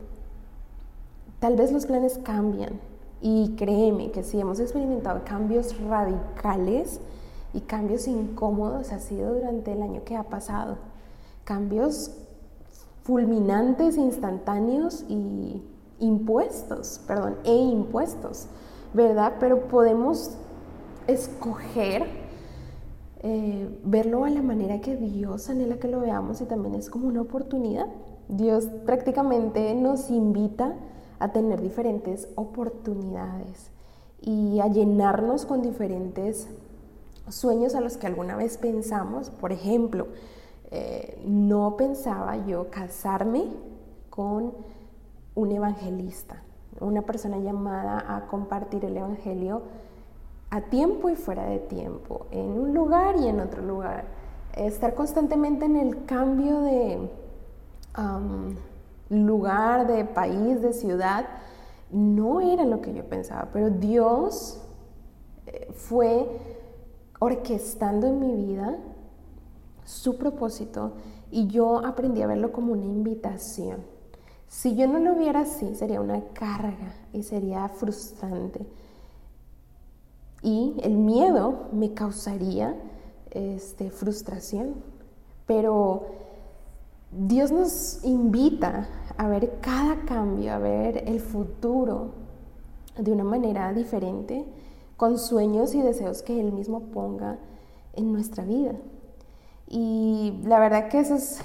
tal 1.45 1.57
vez 1.57 1.71
los 1.71 1.85
planes 1.85 2.19
cambian 2.23 2.79
y 3.21 3.53
créeme 3.55 4.09
que 4.09 4.23
si 4.23 4.39
hemos 4.39 4.59
experimentado 4.59 5.21
cambios 5.25 5.79
radicales 5.79 6.99
y 7.53 7.59
cambios 7.59 8.07
incómodos 8.07 8.91
ha 8.91 8.97
sido 8.97 9.35
durante 9.35 9.71
el 9.73 9.83
año 9.83 10.03
que 10.03 10.15
ha 10.15 10.23
pasado. 10.23 10.77
Cambios 11.43 12.09
fulminantes, 13.03 13.95
instantáneos 13.95 15.05
y 15.07 15.61
impuestos, 15.99 16.99
perdón, 17.05 17.35
e 17.43 17.55
impuestos, 17.55 18.47
¿verdad? 18.95 19.33
Pero 19.39 19.67
podemos 19.67 20.31
escoger 21.05 22.07
eh, 23.19 23.69
verlo 23.83 24.25
a 24.25 24.31
la 24.31 24.41
manera 24.41 24.81
que 24.81 24.95
Dios 24.95 25.47
anhela 25.51 25.77
que 25.77 25.89
lo 25.89 25.99
veamos 25.99 26.41
y 26.41 26.45
también 26.45 26.73
es 26.73 26.89
como 26.89 27.07
una 27.07 27.21
oportunidad. 27.21 27.85
Dios 28.29 28.65
prácticamente 28.83 29.75
nos 29.75 30.09
invita 30.09 30.73
a 31.19 31.29
tener 31.29 31.61
diferentes 31.61 32.27
oportunidades 32.35 33.71
y 34.21 34.59
a 34.59 34.67
llenarnos 34.67 35.45
con 35.45 35.61
diferentes 35.61 36.47
sueños 37.29 37.75
a 37.75 37.81
los 37.81 37.97
que 37.97 38.07
alguna 38.07 38.35
vez 38.35 38.57
pensamos. 38.57 39.29
Por 39.29 39.51
ejemplo, 39.51 40.07
eh, 40.71 41.21
no 41.25 41.77
pensaba 41.77 42.37
yo 42.45 42.69
casarme 42.69 43.45
con 44.09 44.53
un 45.35 45.51
evangelista, 45.51 46.41
una 46.79 47.01
persona 47.03 47.37
llamada 47.37 48.15
a 48.15 48.27
compartir 48.27 48.85
el 48.85 48.97
Evangelio 48.97 49.61
a 50.49 50.61
tiempo 50.61 51.09
y 51.09 51.15
fuera 51.15 51.45
de 51.45 51.59
tiempo, 51.59 52.27
en 52.31 52.59
un 52.59 52.73
lugar 52.73 53.15
y 53.17 53.27
en 53.27 53.39
otro 53.39 53.61
lugar. 53.61 54.05
Estar 54.55 54.95
constantemente 54.95 55.65
en 55.65 55.75
el 55.75 56.05
cambio 56.05 56.61
de 56.61 57.09
lugar, 59.09 59.87
de 59.87 60.05
país, 60.05 60.61
de 60.61 60.73
ciudad, 60.73 61.25
no 61.91 62.41
era 62.41 62.65
lo 62.65 62.81
que 62.81 62.93
yo 62.93 63.05
pensaba, 63.05 63.49
pero 63.53 63.69
Dios 63.69 64.61
eh, 65.45 65.67
fue 65.73 66.27
orquestando 67.19 68.07
en 68.07 68.19
mi 68.19 68.35
vida 68.35 68.77
su 69.83 70.17
propósito 70.17 70.93
y 71.31 71.47
yo 71.47 71.85
aprendí 71.85 72.21
a 72.21 72.27
verlo 72.27 72.51
como 72.51 72.73
una 72.73 72.85
invitación. 72.85 73.83
Si 74.47 74.75
yo 74.75 74.87
no 74.87 74.99
lo 74.99 75.15
viera 75.15 75.41
así, 75.41 75.75
sería 75.75 76.01
una 76.01 76.21
carga 76.33 76.93
y 77.13 77.23
sería 77.23 77.67
frustrante. 77.69 78.65
Y 80.41 80.75
el 80.83 80.93
miedo 80.93 81.69
me 81.71 81.93
causaría 81.93 82.75
este, 83.31 83.89
frustración. 83.89 84.75
Pero 85.45 86.05
Dios 87.17 87.49
nos 87.51 88.03
invita 88.03 88.89
a 89.17 89.27
ver 89.29 89.59
cada 89.61 90.01
cambio, 90.01 90.51
a 90.51 90.57
ver 90.57 91.03
el 91.07 91.21
futuro 91.21 92.11
de 92.97 93.09
una 93.09 93.23
manera 93.23 93.71
diferente, 93.71 94.45
con 94.97 95.17
sueños 95.17 95.73
y 95.75 95.81
deseos 95.81 96.21
que 96.21 96.39
Él 96.39 96.51
mismo 96.51 96.81
ponga 96.91 97.37
en 97.93 98.11
nuestra 98.11 98.43
vida. 98.43 98.73
Y 99.67 100.41
la 100.43 100.59
verdad 100.59 100.89
que 100.89 100.99
esos 100.99 101.39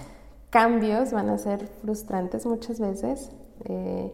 cambios 0.51 1.13
van 1.13 1.29
a 1.29 1.39
ser 1.39 1.69
frustrantes 1.83 2.47
muchas 2.47 2.81
veces. 2.81 3.31
Eh, 3.65 4.13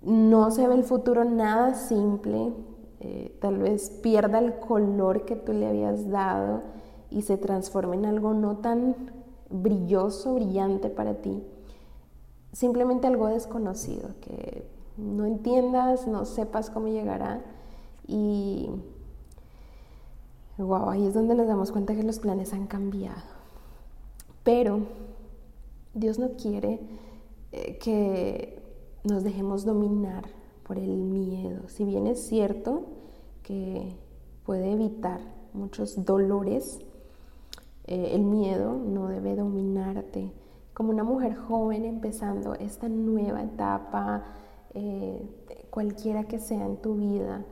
no 0.00 0.50
se 0.50 0.66
ve 0.66 0.74
el 0.74 0.84
futuro 0.84 1.24
nada 1.24 1.74
simple. 1.74 2.54
Eh, 3.00 3.36
tal 3.38 3.58
vez 3.58 3.90
pierda 3.90 4.38
el 4.38 4.54
color 4.54 5.26
que 5.26 5.36
tú 5.36 5.52
le 5.52 5.66
habías 5.66 6.08
dado 6.08 6.62
y 7.10 7.20
se 7.22 7.36
transforme 7.36 7.96
en 7.96 8.06
algo 8.06 8.32
no 8.32 8.56
tan 8.56 8.94
brilloso, 9.54 10.34
brillante 10.34 10.90
para 10.90 11.14
ti. 11.14 11.42
Simplemente 12.52 13.06
algo 13.06 13.28
desconocido, 13.28 14.10
que 14.20 14.66
no 14.96 15.24
entiendas, 15.24 16.06
no 16.06 16.24
sepas 16.24 16.70
cómo 16.70 16.88
llegará. 16.88 17.44
Y 18.06 18.70
wow, 20.58 20.90
ahí 20.90 21.06
es 21.06 21.14
donde 21.14 21.34
nos 21.34 21.46
damos 21.46 21.72
cuenta 21.72 21.94
que 21.94 22.02
los 22.02 22.18
planes 22.18 22.52
han 22.52 22.66
cambiado. 22.66 23.22
Pero 24.42 24.80
Dios 25.94 26.18
no 26.18 26.32
quiere 26.32 26.80
eh, 27.52 27.78
que 27.78 28.62
nos 29.04 29.24
dejemos 29.24 29.64
dominar 29.64 30.24
por 30.64 30.78
el 30.78 30.96
miedo. 30.96 31.68
Si 31.68 31.84
bien 31.84 32.06
es 32.06 32.26
cierto 32.26 32.84
que 33.42 33.96
puede 34.44 34.72
evitar 34.72 35.20
muchos 35.52 36.04
dolores, 36.04 36.80
eh, 37.86 38.10
el 38.12 38.22
miedo 38.22 38.74
no 38.74 39.08
debe 39.08 39.36
dominarte. 39.36 40.32
Como 40.72 40.90
una 40.90 41.04
mujer 41.04 41.36
joven 41.36 41.84
empezando 41.84 42.54
esta 42.54 42.88
nueva 42.88 43.42
etapa, 43.42 44.24
eh, 44.74 45.22
cualquiera 45.70 46.24
que 46.24 46.38
sea 46.38 46.64
en 46.64 46.78
tu 46.78 46.96
vida, 46.96 47.44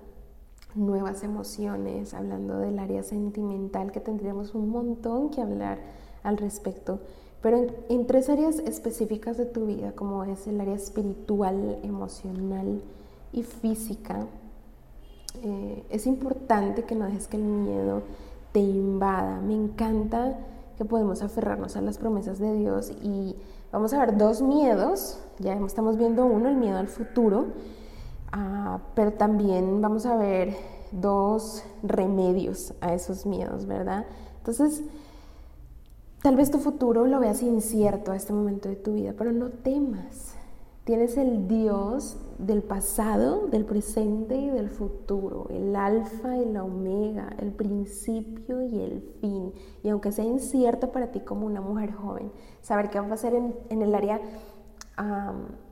nuevas 0.74 1.22
emociones, 1.22 2.14
hablando 2.14 2.58
del 2.58 2.78
área 2.78 3.02
sentimental, 3.02 3.92
que 3.92 4.00
tendríamos 4.00 4.54
un 4.54 4.70
montón 4.70 5.30
que 5.30 5.40
hablar 5.40 5.78
al 6.22 6.38
respecto, 6.38 7.00
pero 7.42 7.66
en, 7.88 8.06
tres 8.06 8.28
áreas 8.28 8.60
específicas 8.60 9.36
de 9.36 9.46
tu 9.46 9.66
vida, 9.66 9.92
como 9.92 10.22
es 10.24 10.46
el 10.46 10.60
área 10.60 10.76
espiritual, 10.76 11.78
emocional 11.82 12.80
y 13.32 13.42
física, 13.42 14.26
eh, 15.42 15.84
es 15.90 16.06
importante 16.06 16.84
que 16.84 16.94
no 16.94 17.06
dejes 17.06 17.26
que 17.26 17.36
el 17.36 17.42
miedo 17.42 18.02
te 18.52 18.60
invada. 18.60 19.40
Me 19.40 19.54
encanta 19.54 20.38
que 20.76 20.84
podemos 20.84 21.22
aferrarnos 21.22 21.76
a 21.76 21.80
las 21.80 21.98
promesas 21.98 22.38
de 22.38 22.54
Dios 22.54 22.92
y 23.02 23.36
vamos 23.72 23.92
a 23.92 23.98
ver 23.98 24.16
dos 24.16 24.42
miedos, 24.42 25.18
ya 25.38 25.54
estamos 25.54 25.96
viendo 25.96 26.24
uno, 26.24 26.48
el 26.48 26.56
miedo 26.56 26.78
al 26.78 26.88
futuro, 26.88 27.46
ah, 28.32 28.80
pero 28.94 29.12
también 29.12 29.80
vamos 29.80 30.06
a 30.06 30.16
ver 30.16 30.56
dos 30.92 31.64
remedios 31.82 32.74
a 32.80 32.94
esos 32.94 33.26
miedos, 33.26 33.66
¿verdad? 33.66 34.06
Entonces, 34.38 34.82
Tal 36.22 36.36
vez 36.36 36.52
tu 36.52 36.58
futuro 36.58 37.04
lo 37.04 37.18
veas 37.18 37.42
incierto 37.42 38.12
a 38.12 38.16
este 38.16 38.32
momento 38.32 38.68
de 38.68 38.76
tu 38.76 38.94
vida, 38.94 39.12
pero 39.18 39.32
no 39.32 39.48
temas. 39.50 40.31
Tienes 40.84 41.16
el 41.16 41.46
Dios 41.46 42.16
del 42.38 42.60
pasado, 42.60 43.46
del 43.46 43.64
presente 43.64 44.34
y 44.34 44.50
del 44.50 44.68
futuro, 44.68 45.46
el 45.50 45.76
alfa 45.76 46.36
y 46.36 46.44
la 46.44 46.64
omega, 46.64 47.36
el 47.38 47.52
principio 47.52 48.62
y 48.62 48.80
el 48.80 49.00
fin. 49.20 49.52
Y 49.84 49.90
aunque 49.90 50.10
sea 50.10 50.24
incierto 50.24 50.90
para 50.90 51.12
ti 51.12 51.20
como 51.20 51.46
una 51.46 51.60
mujer 51.60 51.92
joven, 51.92 52.32
saber 52.62 52.90
qué 52.90 52.98
va 52.98 53.06
a 53.06 53.10
pasar 53.10 53.32
en, 53.32 53.54
el 53.70 53.94
área 53.94 54.20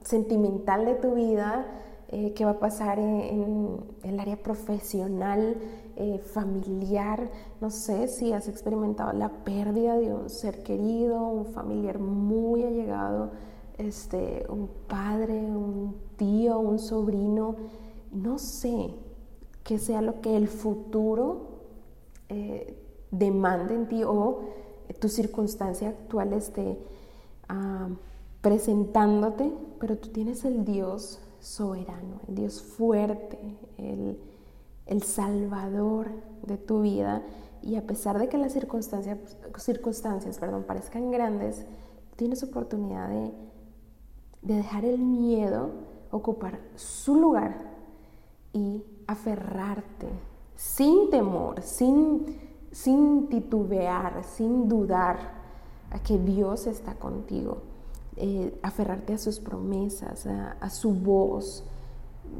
sentimental 0.04 0.84
de 0.84 0.94
tu 0.94 1.14
vida, 1.14 1.66
eh, 2.06 2.32
qué 2.32 2.44
va 2.44 2.52
a 2.52 2.58
pasar 2.60 3.00
en, 3.00 3.80
el 4.04 4.20
área 4.20 4.36
profesional, 4.36 5.56
eh, 5.96 6.18
familiar. 6.18 7.32
No 7.60 7.70
sé 7.70 8.06
si 8.06 8.32
has 8.32 8.46
experimentado 8.46 9.12
la 9.12 9.28
pérdida 9.42 9.96
de 9.98 10.14
un 10.14 10.30
ser 10.30 10.62
querido, 10.62 11.26
un 11.26 11.46
familiar 11.46 11.98
muy 11.98 12.62
allegado, 12.62 13.32
este, 13.80 14.44
un 14.48 14.68
padre, 14.86 15.34
un 15.34 15.96
tío, 16.16 16.58
un 16.58 16.78
sobrino. 16.78 17.56
No 18.12 18.38
sé 18.38 18.94
qué 19.64 19.78
sea 19.78 20.02
lo 20.02 20.20
que 20.20 20.36
el 20.36 20.48
futuro 20.48 21.48
eh, 22.28 22.76
demande 23.10 23.74
en 23.74 23.88
ti 23.88 24.02
o 24.04 24.40
tu 24.98 25.08
circunstancia 25.08 25.90
actual 25.90 26.32
esté 26.32 26.78
ah, 27.48 27.88
presentándote, 28.40 29.52
pero 29.78 29.96
tú 29.96 30.08
tienes 30.08 30.44
el 30.44 30.64
Dios 30.64 31.20
soberano, 31.40 32.20
el 32.28 32.34
Dios 32.34 32.62
fuerte, 32.62 33.38
el, 33.78 34.18
salvador 35.02 36.10
de 36.42 36.56
tu 36.56 36.82
vida. 36.82 37.22
Y 37.62 37.76
a 37.76 37.86
pesar 37.86 38.18
de 38.18 38.28
que 38.28 38.38
las 38.38 38.52
circunstancias, 38.52 39.18
circunstancias 39.56 40.38
perdón, 40.38 40.64
parezcan 40.64 41.10
grandes, 41.10 41.64
tienes 42.16 42.42
oportunidad 42.42 43.08
de, 43.08 43.30
dejar 44.42 44.84
el 44.84 44.98
miedo 44.98 45.70
ocupar 46.10 46.60
su 46.74 47.14
lugar 47.14 47.70
y 48.52 48.82
aferrarte 49.06 50.08
sin 50.56 51.10
temor, 51.10 51.62
sin, 51.62 52.38
sin 52.70 53.28
titubear, 53.28 54.24
sin 54.24 54.68
dudar 54.68 55.40
a 55.90 55.98
que 56.00 56.18
Dios 56.18 56.66
está 56.66 56.94
contigo. 56.94 57.58
Eh, 58.16 58.58
aferrarte 58.62 59.14
a 59.14 59.18
sus 59.18 59.40
promesas, 59.40 60.26
a, 60.26 60.68
su 60.68 60.92
voz. 60.92 61.64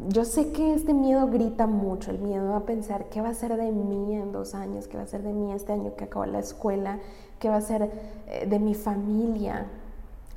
Yo 0.09 0.25
sé 0.25 0.53
que 0.53 0.75
este 0.75 0.93
miedo 0.93 1.29
grita 1.29 1.67
mucho, 1.67 2.11
el 2.11 2.19
miedo 2.19 2.55
a 2.55 2.67
pensar 2.67 3.09
qué 3.09 3.23
va 3.23 3.31
a 3.31 3.35
ser 3.35 3.57
de 3.57 3.73
mí 3.73 4.15
en 4.15 4.31
dos 4.31 4.55
años, 4.55 4.89
qué 4.89 4.99
va 4.99 5.05
a 5.05 5.07
ser 5.07 5.23
de 5.23 5.33
mí 5.33 5.53
este 5.53 5.73
año 5.73 5.95
que 5.97 6.05
acaba 6.05 6.27
la 6.27 6.41
escuela, 6.41 6.99
qué 7.39 7.49
va 7.49 7.57
a 7.57 7.61
ser 7.61 7.91
eh, 8.27 8.47
de 8.47 8.59
mi 8.59 8.75
familia 8.75 9.67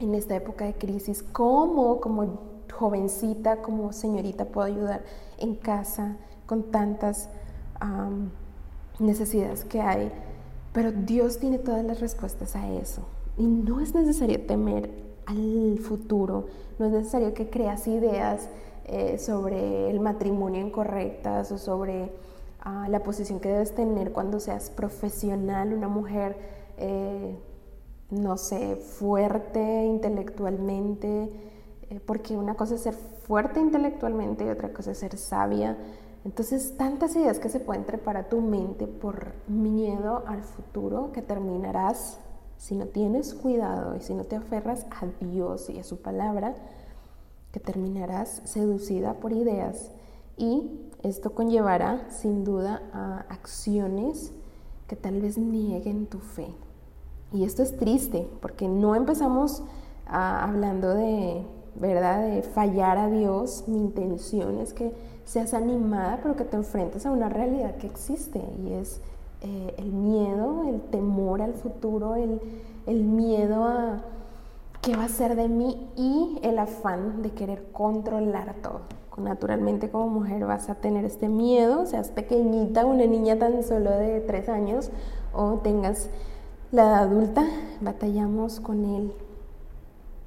en 0.03 0.15
esta 0.15 0.35
época 0.35 0.65
de 0.65 0.73
crisis, 0.73 1.23
cómo 1.23 1.99
como 1.99 2.39
jovencita, 2.71 3.61
como 3.61 3.93
señorita 3.93 4.45
puedo 4.45 4.67
ayudar 4.67 5.03
en 5.37 5.55
casa 5.55 6.17
con 6.45 6.71
tantas 6.71 7.29
necesidades 8.99 9.65
que 9.65 9.81
hay. 9.81 10.11
Pero 10.71 10.91
Dios 10.91 11.39
tiene 11.39 11.59
todas 11.59 11.83
las 11.85 11.99
respuestas 11.99 12.55
a 12.55 12.71
eso. 12.71 13.03
Y 13.37 13.45
no 13.45 13.79
es 13.79 13.93
necesario 13.93 14.45
temer 14.45 14.89
al 15.25 15.79
futuro, 15.79 16.47
no 16.79 16.85
es 16.85 16.91
necesario 16.91 17.33
que 17.33 17.49
creas 17.49 17.87
ideas 17.87 18.49
eh, 18.85 19.17
sobre 19.17 19.89
el 19.89 19.99
matrimonio 19.99 20.61
incorrectas 20.61 21.51
o 21.51 21.57
sobre 21.57 22.11
ah, 22.59 22.87
la 22.89 23.01
posición 23.01 23.39
que 23.39 23.49
debes 23.49 23.73
tener 23.73 24.11
cuando 24.11 24.39
seas 24.39 24.69
profesional, 24.69 25.73
una 25.73 25.87
mujer, 25.87 26.37
eh, 26.77 27.37
no 28.13 28.37
sé, 28.37 28.75
fuerte 28.75 29.85
intelectualmente, 29.85 31.31
eh, 31.89 31.99
porque 32.05 32.37
una 32.37 32.55
cosa 32.55 32.75
es 32.75 32.81
ser 32.81 32.93
fuerte 32.93 33.59
intelectualmente 33.59 34.45
y 34.45 34.49
otra 34.49 34.71
cosa 34.71 34.91
es 34.91 34.99
ser 34.99 35.17
sabia. 35.17 35.77
Entonces, 36.25 36.77
tantas 36.77 37.15
ideas 37.15 37.39
que 37.39 37.49
se 37.49 37.59
pueden 37.59 37.85
trepar 37.85 38.17
a 38.17 38.29
tu 38.29 38.39
mente 38.41 38.87
por 38.87 39.33
miedo 39.47 40.23
al 40.25 40.43
futuro 40.43 41.11
que 41.11 41.21
terminarás, 41.21 42.17
si 42.57 42.75
no 42.75 42.85
tienes 42.85 43.33
cuidado 43.33 43.95
y 43.95 44.01
si 44.01 44.13
no 44.13 44.23
te 44.23 44.37
aferras 44.37 44.85
a 44.91 45.05
Dios 45.25 45.69
y 45.69 45.79
a 45.79 45.83
su 45.83 46.01
palabra, 46.01 46.55
que 47.51 47.59
terminarás 47.59 48.41
seducida 48.45 49.15
por 49.15 49.33
ideas 49.33 49.91
y 50.37 50.89
esto 51.03 51.33
conllevará 51.33 52.09
sin 52.09 52.43
duda 52.43 52.81
a 52.93 53.25
acciones 53.29 54.31
que 54.87 54.95
tal 54.95 55.21
vez 55.21 55.37
nieguen 55.37 56.07
tu 56.07 56.19
fe. 56.19 56.47
Y 57.33 57.43
esto 57.43 57.63
es 57.63 57.75
triste 57.77 58.27
porque 58.41 58.67
no 58.67 58.95
empezamos 58.95 59.63
ah, 60.07 60.43
hablando 60.43 60.93
de, 60.93 61.43
¿verdad? 61.75 62.27
De 62.27 62.43
fallar 62.43 62.97
a 62.97 63.09
Dios. 63.09 63.63
Mi 63.67 63.79
intención 63.79 64.59
es 64.59 64.73
que 64.73 64.93
seas 65.25 65.53
animada, 65.53 66.19
pero 66.21 66.35
que 66.35 66.45
te 66.45 66.55
enfrentes 66.55 67.05
a 67.05 67.11
una 67.11 67.29
realidad 67.29 67.75
que 67.77 67.87
existe 67.87 68.41
y 68.63 68.73
es 68.73 69.01
eh, 69.41 69.73
el 69.77 69.91
miedo, 69.91 70.63
el 70.69 70.81
temor 70.81 71.41
al 71.41 71.53
futuro, 71.53 72.15
el, 72.15 72.39
el 72.85 73.03
miedo 73.03 73.65
a 73.65 74.03
qué 74.81 74.95
va 74.95 75.05
a 75.05 75.09
ser 75.09 75.35
de 75.35 75.47
mí 75.47 75.89
y 75.95 76.39
el 76.43 76.59
afán 76.59 77.21
de 77.21 77.31
querer 77.31 77.71
controlar 77.71 78.55
todo. 78.61 78.81
Naturalmente 79.17 79.89
como 79.89 80.07
mujer 80.07 80.45
vas 80.45 80.69
a 80.69 80.75
tener 80.75 81.05
este 81.05 81.29
miedo, 81.29 81.85
seas 81.85 82.09
pequeñita, 82.09 82.85
una 82.85 83.05
niña 83.05 83.37
tan 83.37 83.63
solo 83.63 83.91
de 83.91 84.21
tres 84.21 84.49
años 84.49 84.91
o 85.33 85.59
tengas 85.59 86.09
la 86.73 86.97
adulta, 86.97 87.45
batallamos 87.81 88.59
con 88.59 88.83
el 88.83 89.13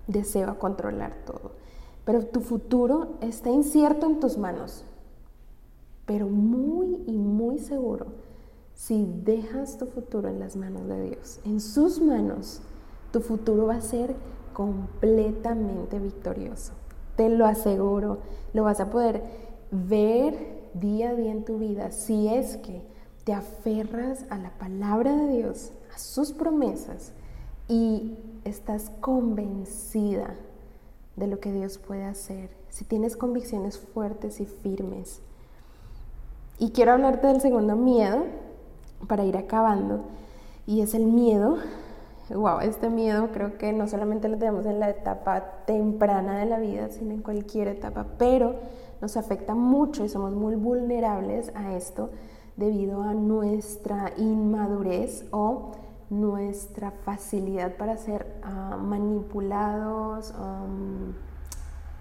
deseo 0.06 0.48
a 0.48 0.58
controlar 0.60 1.12
todo. 1.26 1.50
Pero 2.04 2.24
tu 2.24 2.40
futuro 2.40 3.16
está 3.20 3.50
incierto 3.50 4.06
en 4.06 4.20
tus 4.20 4.38
manos, 4.38 4.84
pero 6.06 6.28
muy 6.28 7.02
y 7.08 7.18
muy 7.18 7.58
seguro 7.58 8.06
si 8.74 9.10
dejas 9.24 9.76
tu 9.76 9.86
futuro 9.86 10.28
en 10.28 10.38
las 10.38 10.54
manos 10.54 10.86
de 10.86 11.08
Dios, 11.08 11.40
en 11.44 11.60
sus 11.60 12.00
manos, 12.00 12.60
tu 13.10 13.20
futuro 13.20 13.66
va 13.66 13.76
a 13.76 13.80
ser 13.80 14.14
completamente 14.52 15.98
victorioso. 15.98 16.74
Te 17.16 17.28
lo 17.28 17.44
aseguro, 17.46 18.18
lo 18.52 18.62
vas 18.62 18.78
a 18.78 18.90
poder 18.90 19.24
ver 19.72 20.70
día 20.74 21.10
a 21.10 21.14
día 21.16 21.32
en 21.32 21.44
tu 21.44 21.58
vida 21.58 21.90
si 21.90 22.28
es 22.28 22.56
que 22.58 22.82
te 23.24 23.32
aferras 23.32 24.24
a 24.30 24.38
la 24.38 24.50
palabra 24.56 25.16
de 25.16 25.38
Dios, 25.38 25.72
sus 25.96 26.32
promesas 26.32 27.12
y 27.68 28.16
estás 28.44 28.90
convencida 29.00 30.34
de 31.16 31.26
lo 31.26 31.40
que 31.40 31.52
Dios 31.52 31.78
puede 31.78 32.04
hacer, 32.04 32.50
si 32.68 32.84
tienes 32.84 33.16
convicciones 33.16 33.78
fuertes 33.78 34.40
y 34.40 34.46
firmes. 34.46 35.20
Y 36.58 36.70
quiero 36.70 36.92
hablarte 36.92 37.26
del 37.26 37.40
segundo 37.40 37.74
miedo 37.76 38.24
para 39.08 39.24
ir 39.24 39.36
acabando, 39.36 40.04
y 40.66 40.80
es 40.80 40.94
el 40.94 41.06
miedo. 41.06 41.58
Wow, 42.28 42.60
este 42.60 42.90
miedo 42.90 43.28
creo 43.32 43.56
que 43.56 43.72
no 43.72 43.86
solamente 43.86 44.28
lo 44.28 44.36
tenemos 44.36 44.66
en 44.66 44.80
la 44.80 44.90
etapa 44.90 45.62
temprana 45.64 46.38
de 46.38 46.46
la 46.46 46.58
vida, 46.58 46.88
sino 46.90 47.12
en 47.12 47.22
cualquier 47.22 47.68
etapa, 47.68 48.06
pero 48.18 48.56
nos 49.00 49.16
afecta 49.16 49.54
mucho 49.54 50.04
y 50.04 50.08
somos 50.08 50.32
muy 50.32 50.56
vulnerables 50.56 51.52
a 51.54 51.76
esto 51.76 52.10
debido 52.56 53.02
a 53.02 53.14
nuestra 53.14 54.12
inmadurez 54.16 55.26
o 55.30 55.72
nuestra 56.10 56.90
facilidad 56.90 57.76
para 57.76 57.96
ser 57.96 58.26
ah, 58.42 58.78
manipulados, 58.80 60.32
um, 60.38 61.12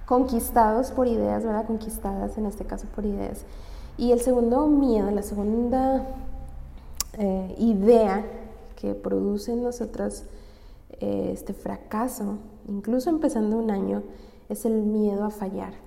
conquistados 0.06 0.91
por 0.91 1.08
ideas, 1.08 1.44
¿verdad? 1.44 1.65
Conquistadas 1.65 2.38
en 2.38 2.46
este 2.46 2.65
caso 2.65 2.88
por 2.94 3.06
ideas. 3.06 3.46
Y 3.98 4.12
el 4.12 4.20
segundo 4.20 4.68
miedo, 4.68 5.10
la 5.12 5.24
segunda 5.24 6.06
eh, 7.18 7.56
idea 7.58 8.26
que 8.76 8.94
produce 8.94 9.54
en 9.54 9.63
nosotras 9.63 10.26
eh, 11.00 11.32
este 11.34 11.54
fracaso, 11.54 12.38
incluso 12.68 13.10
empezando 13.10 13.58
un 13.58 13.72
año, 13.72 14.04
es 14.50 14.65
el 14.65 14.84
miedo 14.84 15.24
a 15.24 15.32
fallar. 15.32 15.85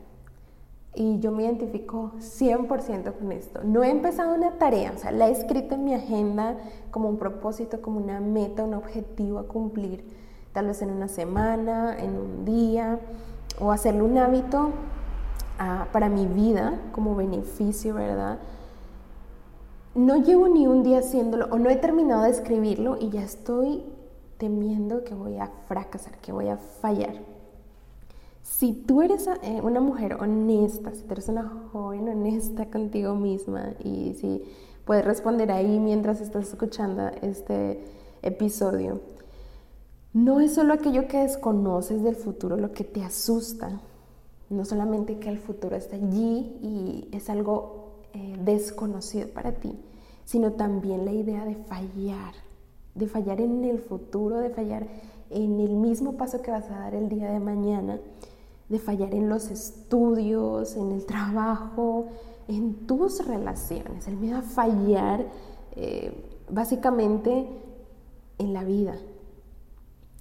Y 0.94 1.20
yo 1.20 1.30
me 1.30 1.44
identifico 1.44 2.12
100% 2.18 3.12
con 3.12 3.32
esto. 3.32 3.60
No 3.62 3.84
he 3.84 3.90
empezado 3.90 4.34
una 4.34 4.52
tarea, 4.52 4.92
o 4.94 4.98
sea, 4.98 5.12
la 5.12 5.28
he 5.28 5.32
escrito 5.32 5.74
en 5.74 5.84
mi 5.84 5.94
agenda 5.94 6.56
como 6.90 7.08
un 7.08 7.18
propósito, 7.18 7.80
como 7.80 8.00
una 8.00 8.20
meta, 8.20 8.64
un 8.64 8.74
objetivo 8.74 9.38
a 9.38 9.46
cumplir, 9.46 10.04
tal 10.52 10.66
vez 10.66 10.82
en 10.82 10.90
una 10.90 11.08
semana, 11.08 11.96
en 11.98 12.16
un 12.16 12.44
día, 12.44 12.98
o 13.60 13.70
hacerlo 13.70 14.04
un 14.04 14.18
hábito 14.18 14.70
para 15.92 16.08
mi 16.08 16.26
vida 16.26 16.80
como 16.92 17.14
beneficio, 17.14 17.94
¿verdad? 17.94 18.38
no 19.98 20.16
llevo 20.16 20.48
ni 20.48 20.68
un 20.68 20.84
día 20.84 20.98
haciéndolo 20.98 21.46
o 21.50 21.58
no 21.58 21.70
he 21.70 21.76
terminado 21.76 22.22
de 22.22 22.30
escribirlo 22.30 22.96
y 23.00 23.10
ya 23.10 23.22
estoy 23.22 23.84
temiendo 24.36 25.02
que 25.02 25.14
voy 25.14 25.38
a 25.38 25.50
fracasar, 25.66 26.18
que 26.18 26.30
voy 26.30 26.48
a 26.48 26.56
fallar. 26.56 27.14
Si 28.48 28.72
tú 28.72 29.02
eres 29.02 29.28
eh, 29.42 29.60
una 29.62 29.80
mujer 29.80 30.14
honesta, 30.14 30.92
si 30.92 31.02
tú 31.02 31.12
eres 31.12 31.28
una 31.28 31.44
joven 31.70 32.08
honesta 32.08 32.68
contigo 32.70 33.14
misma 33.14 33.74
y 33.84 34.14
si 34.14 34.42
puedes 34.84 35.04
responder 35.04 35.52
ahí 35.52 35.78
mientras 35.78 36.20
estás 36.20 36.48
escuchando 36.48 37.08
este 37.22 37.84
episodio, 38.22 39.00
no 40.12 40.40
es 40.40 40.54
solo 40.54 40.72
aquello 40.72 41.06
que 41.06 41.18
desconoces 41.18 42.02
del 42.02 42.16
futuro 42.16 42.56
lo 42.56 42.72
que 42.72 42.82
te 42.82 43.04
asusta, 43.04 43.80
no 44.48 44.64
solamente 44.64 45.18
que 45.18 45.28
el 45.28 45.38
futuro 45.38 45.76
está 45.76 45.94
allí 45.96 46.58
y 46.60 47.08
es 47.12 47.30
algo 47.30 47.98
eh, 48.14 48.34
desconocido 48.42 49.28
para 49.28 49.52
ti, 49.52 49.78
sino 50.24 50.52
también 50.52 51.04
la 51.04 51.12
idea 51.12 51.44
de 51.44 51.54
fallar, 51.54 52.32
de 52.94 53.06
fallar 53.06 53.40
en 53.40 53.62
el 53.64 53.78
futuro, 53.78 54.38
de 54.38 54.50
fallar 54.50 54.86
en 55.30 55.60
el 55.60 55.74
mismo 55.74 56.14
paso 56.14 56.42
que 56.42 56.50
vas 56.50 56.68
a 56.70 56.78
dar 56.80 56.94
el 56.94 57.08
día 57.08 57.30
de 57.30 57.38
mañana, 57.38 58.00
de 58.68 58.78
fallar 58.78 59.14
en 59.14 59.28
los 59.28 59.50
estudios, 59.50 60.76
en 60.76 60.92
el 60.92 61.06
trabajo, 61.06 62.06
en 62.48 62.86
tus 62.86 63.26
relaciones, 63.26 64.08
el 64.08 64.16
miedo 64.16 64.38
a 64.38 64.42
fallar 64.42 65.26
eh, 65.76 66.40
básicamente 66.50 67.46
en 68.38 68.52
la 68.52 68.64
vida. 68.64 68.96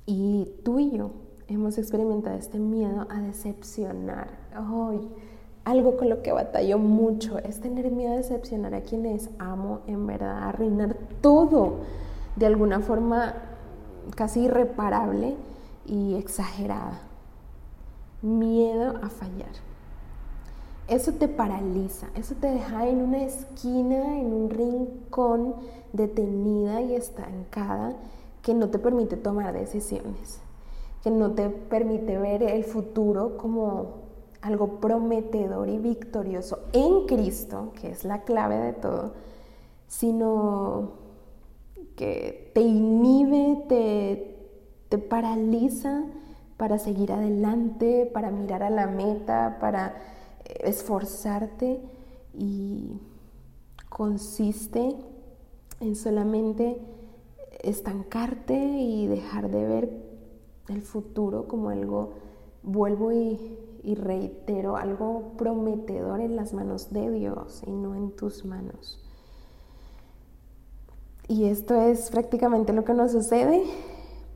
Y 0.06 0.50
tú 0.64 0.80
y 0.80 0.92
yo 0.92 1.12
hemos 1.48 1.78
experimentado 1.78 2.38
este 2.38 2.60
miedo 2.60 3.08
a 3.10 3.22
decepcionar. 3.22 4.30
Hoy 4.72 5.00
algo 5.66 5.98
con 5.98 6.08
lo 6.08 6.22
que 6.22 6.32
batallo 6.32 6.78
mucho 6.78 7.40
es 7.40 7.60
tener 7.60 7.92
miedo 7.92 8.14
a 8.14 8.18
decepcionar 8.18 8.74
a 8.74 8.82
quienes 8.82 9.30
amo, 9.38 9.82
en 9.88 10.08
verdad, 10.08 10.48
arruinar 10.48 10.96
todo 11.20 11.80
de 12.38 12.46
alguna 12.46 12.80
forma 12.80 13.36
casi 14.16 14.46
irreparable 14.46 15.36
y 15.86 16.16
exagerada. 16.16 17.07
Miedo 18.22 18.96
a 19.02 19.10
fallar. 19.10 19.52
Eso 20.88 21.14
te 21.14 21.28
paraliza, 21.28 22.08
eso 22.16 22.36
te 22.36 22.48
deja 22.48 22.88
en 22.88 23.02
una 23.02 23.24
esquina, 23.24 24.20
en 24.20 24.34
un 24.34 24.50
rincón, 24.50 25.56
detenida 25.92 26.82
y 26.82 26.96
estancada, 26.96 27.98
que 28.42 28.54
no 28.54 28.70
te 28.70 28.80
permite 28.80 29.18
tomar 29.18 29.54
decisiones, 29.54 30.40
que 31.04 31.12
no 31.12 31.32
te 31.32 31.50
permite 31.50 32.18
ver 32.18 32.42
el 32.44 32.64
futuro 32.64 33.36
como 33.36 34.08
algo 34.42 34.80
prometedor 34.80 35.68
y 35.68 35.78
victorioso 35.78 36.60
en 36.72 37.06
Cristo, 37.06 37.74
que 37.82 37.90
es 37.90 38.06
la 38.06 38.24
clave 38.24 38.56
de 38.56 38.74
todo, 38.74 39.12
sino 39.88 40.92
que 41.98 42.52
te 42.54 42.62
inhibe, 42.62 43.66
te, 43.68 44.38
te 44.88 44.98
paraliza 44.98 46.06
para 46.58 46.80
seguir 46.80 47.12
adelante, 47.12 48.10
para 48.12 48.32
mirar 48.32 48.64
a 48.64 48.70
la 48.70 48.88
meta, 48.88 49.58
para 49.62 49.96
esforzarte 50.44 51.80
y 52.34 53.00
consiste 53.90 54.96
en 55.80 55.96
solamente 55.96 56.82
estancarte 57.62 58.56
y 58.56 59.08
dejar 59.08 59.50
de 59.50 59.66
ver 59.66 59.90
el 60.70 60.82
futuro 60.82 61.48
como 61.48 61.70
algo, 61.70 62.14
vuelvo 62.64 63.12
y 63.12 63.58
y 63.88 63.96
reitero, 63.96 64.76
algo 64.76 65.32
prometedor 65.38 66.20
en 66.20 66.36
las 66.36 66.54
manos 66.54 66.92
de 66.92 67.10
Dios 67.10 67.64
y 67.66 67.72
no 67.72 67.96
en 67.96 68.12
tus 68.12 68.44
manos. 68.44 69.00
Y 71.30 71.46
esto 71.46 71.74
es 71.74 72.10
prácticamente 72.10 72.74
lo 72.74 72.84
que 72.84 72.94
nos 72.94 73.14
sucede 73.14 73.64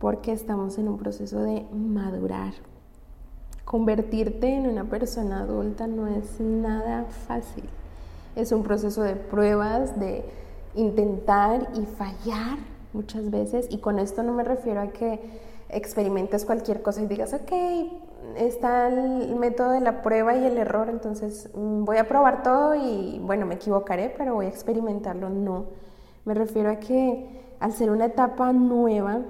porque 0.01 0.31
estamos 0.31 0.79
en 0.79 0.87
un 0.87 0.97
proceso 0.97 1.39
de 1.43 1.63
madurar. 1.71 2.53
Convertirte 3.63 4.47
en 4.47 4.67
una 4.67 4.85
persona 4.85 5.41
adulta 5.41 5.85
no 5.85 6.07
es 6.07 6.41
nada 6.41 7.05
fácil. 7.27 7.63
Es 8.35 8.51
un 8.51 8.63
proceso 8.63 9.03
de 9.03 9.15
pruebas, 9.15 9.99
de 9.99 10.25
intentar 10.75 11.69
y 11.75 11.85
fallar 11.85 12.57
muchas 12.93 13.29
veces. 13.29 13.67
Y 13.69 13.77
con 13.77 13.99
esto 13.99 14.23
no 14.23 14.33
me 14.33 14.43
refiero 14.43 14.81
a 14.81 14.87
que 14.87 15.19
experimentes 15.69 16.45
cualquier 16.45 16.81
cosa 16.81 17.03
y 17.03 17.05
digas, 17.05 17.33
ok, 17.33 17.51
está 18.37 18.87
el 18.87 19.35
método 19.35 19.69
de 19.71 19.81
la 19.81 20.01
prueba 20.01 20.35
y 20.35 20.43
el 20.43 20.57
error, 20.57 20.89
entonces 20.89 21.49
mm, 21.53 21.85
voy 21.85 21.97
a 21.97 22.07
probar 22.07 22.43
todo 22.43 22.75
y 22.75 23.19
bueno, 23.23 23.45
me 23.45 23.55
equivocaré, 23.55 24.13
pero 24.17 24.33
voy 24.33 24.47
a 24.47 24.49
experimentarlo. 24.49 25.29
No, 25.29 25.65
me 26.25 26.33
refiero 26.33 26.71
a 26.71 26.77
que 26.77 27.55
al 27.59 27.71
ser 27.71 27.91
una 27.91 28.05
etapa 28.05 28.51
nueva, 28.51 29.21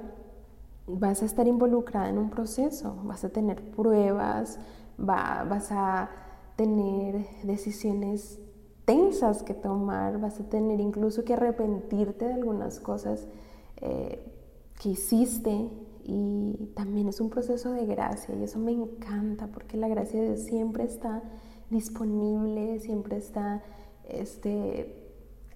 vas 0.87 1.21
a 1.21 1.25
estar 1.25 1.47
involucrada 1.47 2.09
en 2.09 2.17
un 2.17 2.29
proceso, 2.29 2.97
vas 3.03 3.23
a 3.23 3.29
tener 3.29 3.61
pruebas, 3.71 4.59
vas 4.97 5.71
a 5.71 6.09
tener 6.55 7.25
decisiones 7.43 8.39
tensas 8.85 9.43
que 9.43 9.53
tomar, 9.53 10.19
vas 10.19 10.39
a 10.39 10.49
tener 10.49 10.79
incluso 10.79 11.23
que 11.23 11.33
arrepentirte 11.33 12.27
de 12.27 12.33
algunas 12.33 12.79
cosas 12.79 13.27
eh, 13.77 14.23
que 14.81 14.89
hiciste. 14.89 15.69
Y 16.03 16.71
también 16.75 17.07
es 17.07 17.21
un 17.21 17.29
proceso 17.29 17.71
de 17.73 17.85
gracia 17.85 18.35
y 18.35 18.43
eso 18.43 18.57
me 18.57 18.71
encanta 18.71 19.47
porque 19.47 19.77
la 19.77 19.87
gracia 19.87 20.35
siempre 20.35 20.83
está 20.83 21.21
disponible, 21.69 22.79
siempre 22.79 23.17
está 23.17 23.61
este, 24.09 24.95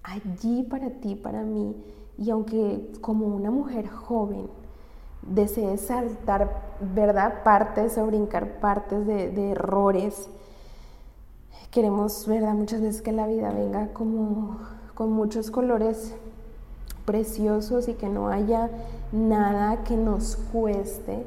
allí 0.04 0.62
para 0.62 0.90
ti, 1.00 1.16
para 1.16 1.42
mí. 1.42 1.76
Y 2.16 2.30
aunque 2.30 2.92
como 3.00 3.26
una 3.26 3.50
mujer 3.50 3.88
joven 3.88 4.48
desees 5.28 5.82
saltar, 5.82 6.50
¿verdad? 6.94 7.42
Partes 7.42 7.98
o 7.98 8.06
brincar 8.06 8.60
partes 8.60 9.06
de, 9.06 9.30
de 9.30 9.50
errores, 9.52 10.28
queremos, 11.70 12.26
¿verdad? 12.26 12.54
Muchas 12.54 12.80
veces 12.80 13.02
que 13.02 13.12
la 13.12 13.26
vida 13.26 13.50
venga 13.50 13.88
como 13.92 14.58
con 14.94 15.12
muchos 15.12 15.50
colores 15.50 16.14
preciosos 17.04 17.88
y 17.88 17.94
que 17.94 18.08
no 18.08 18.28
haya 18.28 18.70
nada 19.12 19.84
que 19.84 19.96
nos 19.96 20.36
cueste, 20.36 21.24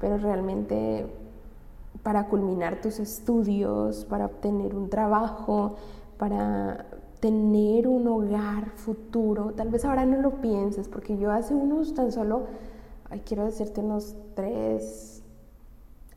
pero 0.00 0.18
realmente 0.18 1.06
para 2.02 2.28
culminar 2.28 2.80
tus 2.80 3.00
estudios, 3.00 4.04
para 4.04 4.26
obtener 4.26 4.74
un 4.74 4.88
trabajo, 4.88 5.74
para 6.16 6.86
tener 7.20 7.88
un 7.88 8.06
hogar 8.06 8.70
futuro, 8.76 9.52
tal 9.56 9.68
vez 9.68 9.84
ahora 9.84 10.06
no 10.06 10.22
lo 10.22 10.40
pienses, 10.40 10.88
porque 10.88 11.18
yo 11.18 11.32
hace 11.32 11.54
unos 11.54 11.94
tan 11.94 12.12
solo, 12.12 12.46
quiero 13.24 13.44
decirte 13.44 13.80
unos 13.80 14.14
tres 14.34 15.22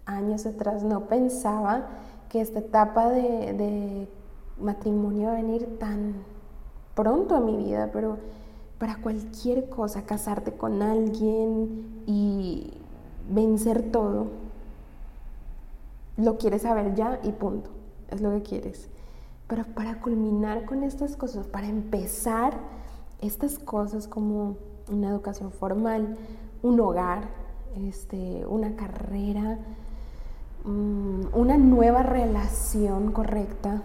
años 0.06 0.46
atrás, 0.46 0.84
no 0.84 1.08
pensaba 1.08 1.88
que 2.30 2.42
esta 2.42 2.60
etapa 2.60 3.10
de, 3.10 4.08
matrimonio 4.60 5.28
va 5.28 5.34
a 5.34 5.36
venir 5.36 5.80
tan 5.80 6.14
pronto 6.94 7.36
a 7.36 7.40
mi 7.40 7.58
vida, 7.58 7.90
pero 7.92 8.18
para 8.78 8.98
cualquier 8.98 9.70
cosa, 9.70 10.04
casarte 10.04 10.52
con 10.54 10.82
alguien 10.82 12.04
y 12.06 12.74
vencer 13.30 13.92
todo, 13.92 14.28
lo 16.18 16.38
quieres 16.38 16.64
saber 16.64 16.94
ya 16.94 17.20
y 17.24 17.32
punto, 17.32 17.70
es 18.10 18.22
lo 18.22 18.32
que 18.32 18.44
quieres. 18.44 18.90
Pero 19.48 19.66
para 19.66 20.00
culminar 20.00 20.66
con 20.66 20.84
estas 20.84 21.16
cosas, 21.16 21.48
para 21.48 21.68
empezar 21.68 22.54
estas 23.20 23.58
cosas 23.60 24.08
como 24.08 24.58
una 24.92 25.10
educación 25.10 25.52
formal, 25.52 26.18
un 26.64 26.80
hogar, 26.80 27.30
este, 27.76 28.46
una 28.46 28.76
carrera, 28.76 29.60
Mm, 30.64 31.34
una 31.34 31.58
nueva 31.58 32.04
relación 32.04 33.12
correcta 33.12 33.82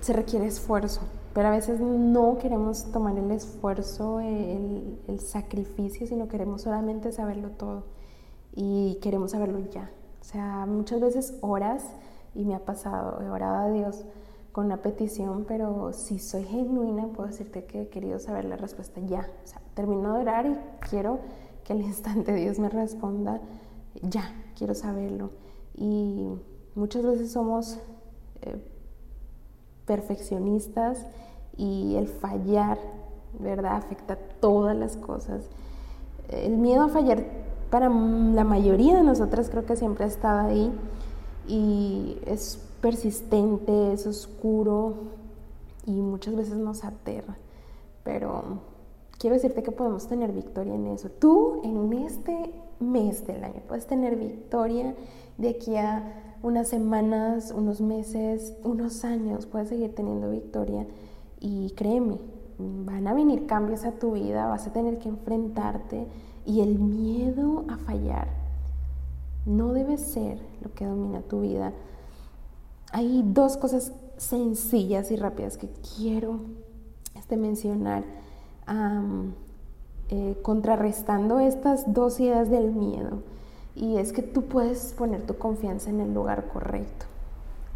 se 0.00 0.12
requiere 0.12 0.46
esfuerzo, 0.46 1.00
pero 1.32 1.48
a 1.48 1.52
veces 1.52 1.80
no 1.80 2.36
queremos 2.36 2.92
tomar 2.92 3.16
el 3.16 3.30
esfuerzo, 3.30 4.20
el, 4.20 4.98
sacrificio, 5.20 6.06
sino 6.06 6.28
queremos 6.28 6.62
solamente 6.62 7.12
saberlo 7.12 7.50
todo 7.50 7.84
y 8.54 8.98
queremos 9.00 9.30
saberlo 9.30 9.58
ya. 9.70 9.90
O 10.20 10.24
sea, 10.24 10.66
muchas 10.66 11.00
veces 11.00 11.38
horas, 11.40 11.82
y 12.34 12.44
me 12.44 12.54
ha 12.54 12.64
pasado, 12.64 13.22
he 13.22 13.30
orado 13.30 13.68
a 13.68 13.70
Dios 13.70 14.04
con 14.52 14.66
una 14.66 14.82
petición, 14.82 15.46
pero 15.48 15.92
si 15.94 16.18
soy 16.18 16.44
genuina, 16.44 17.06
puedo 17.06 17.28
decirte 17.28 17.64
que 17.64 17.82
he 17.82 17.88
querido 17.88 18.18
saber 18.18 18.44
la 18.44 18.56
respuesta 18.56 19.00
ya. 19.00 19.30
O 19.44 19.46
sea, 19.46 19.62
termino 19.74 20.14
de 20.14 20.20
orar 20.20 20.46
y 20.46 20.56
quiero 20.90 21.20
que 21.64 21.72
al 21.72 21.80
instante 21.80 22.32
Dios 22.34 22.58
me 22.58 22.68
responda 22.68 23.40
ya, 24.02 24.32
quiero 24.56 24.74
saberlo 24.74 25.30
y 25.76 26.28
muchas 26.74 27.04
veces 27.04 27.32
somos 27.32 27.78
eh, 28.42 28.62
perfeccionistas 29.86 31.06
y 31.56 31.94
el 31.96 32.08
fallar, 32.08 32.78
¿verdad? 33.38 33.76
Afecta 33.76 34.16
todas 34.40 34.76
las 34.76 34.96
cosas. 34.96 35.44
El 36.28 36.56
miedo 36.56 36.84
a 36.84 36.88
fallar 36.88 37.24
para 37.70 37.88
la 37.88 38.44
mayoría 38.44 38.96
de 38.96 39.02
nosotras 39.02 39.50
creo 39.50 39.66
que 39.66 39.76
siempre 39.76 40.04
ha 40.04 40.08
estado 40.08 40.48
ahí 40.48 40.72
y 41.46 42.18
es 42.26 42.58
persistente, 42.80 43.92
es 43.92 44.06
oscuro 44.06 44.94
y 45.86 45.92
muchas 45.92 46.34
veces 46.34 46.56
nos 46.56 46.84
aterra. 46.84 47.36
Pero 48.04 48.60
quiero 49.18 49.34
decirte 49.34 49.62
que 49.62 49.72
podemos 49.72 50.06
tener 50.06 50.32
victoria 50.32 50.74
en 50.74 50.86
eso. 50.86 51.08
Tú 51.10 51.60
en 51.64 51.92
este 51.92 52.52
mes 52.80 53.26
del 53.26 53.44
año 53.44 53.62
puedes 53.66 53.86
tener 53.86 54.16
victoria 54.16 54.94
de 55.38 55.50
aquí 55.50 55.76
a 55.76 56.36
unas 56.42 56.68
semanas, 56.68 57.52
unos 57.56 57.80
meses, 57.80 58.56
unos 58.62 59.04
años, 59.04 59.46
puedes 59.46 59.70
seguir 59.70 59.94
teniendo 59.94 60.30
victoria 60.30 60.86
y 61.40 61.70
créeme, 61.70 62.18
van 62.58 63.06
a 63.06 63.14
venir 63.14 63.46
cambios 63.46 63.84
a 63.84 63.92
tu 63.92 64.12
vida, 64.12 64.46
vas 64.46 64.66
a 64.66 64.72
tener 64.72 64.98
que 64.98 65.08
enfrentarte 65.08 66.06
y 66.44 66.60
el 66.60 66.78
miedo 66.78 67.64
a 67.68 67.78
fallar 67.78 68.44
no 69.46 69.72
debe 69.72 69.98
ser 69.98 70.38
lo 70.62 70.72
que 70.72 70.86
domina 70.86 71.20
tu 71.22 71.42
vida. 71.42 71.72
Hay 72.92 73.22
dos 73.26 73.56
cosas 73.56 73.92
sencillas 74.16 75.10
y 75.10 75.16
rápidas 75.16 75.56
que 75.56 75.68
quiero 75.96 76.40
este, 77.14 77.36
mencionar, 77.36 78.04
eh, 78.66 80.38
contrarrestando 80.42 81.40
estas 81.40 81.92
dos 81.92 82.20
ideas 82.20 82.50
del 82.50 82.72
miedo 82.72 83.22
y 83.74 83.96
es 83.96 84.12
que 84.12 84.22
tú 84.22 84.42
puedes 84.42 84.92
poner 84.92 85.26
tu 85.26 85.36
confianza 85.36 85.90
en 85.90 86.00
el 86.00 86.14
lugar 86.14 86.48
correcto. 86.52 87.06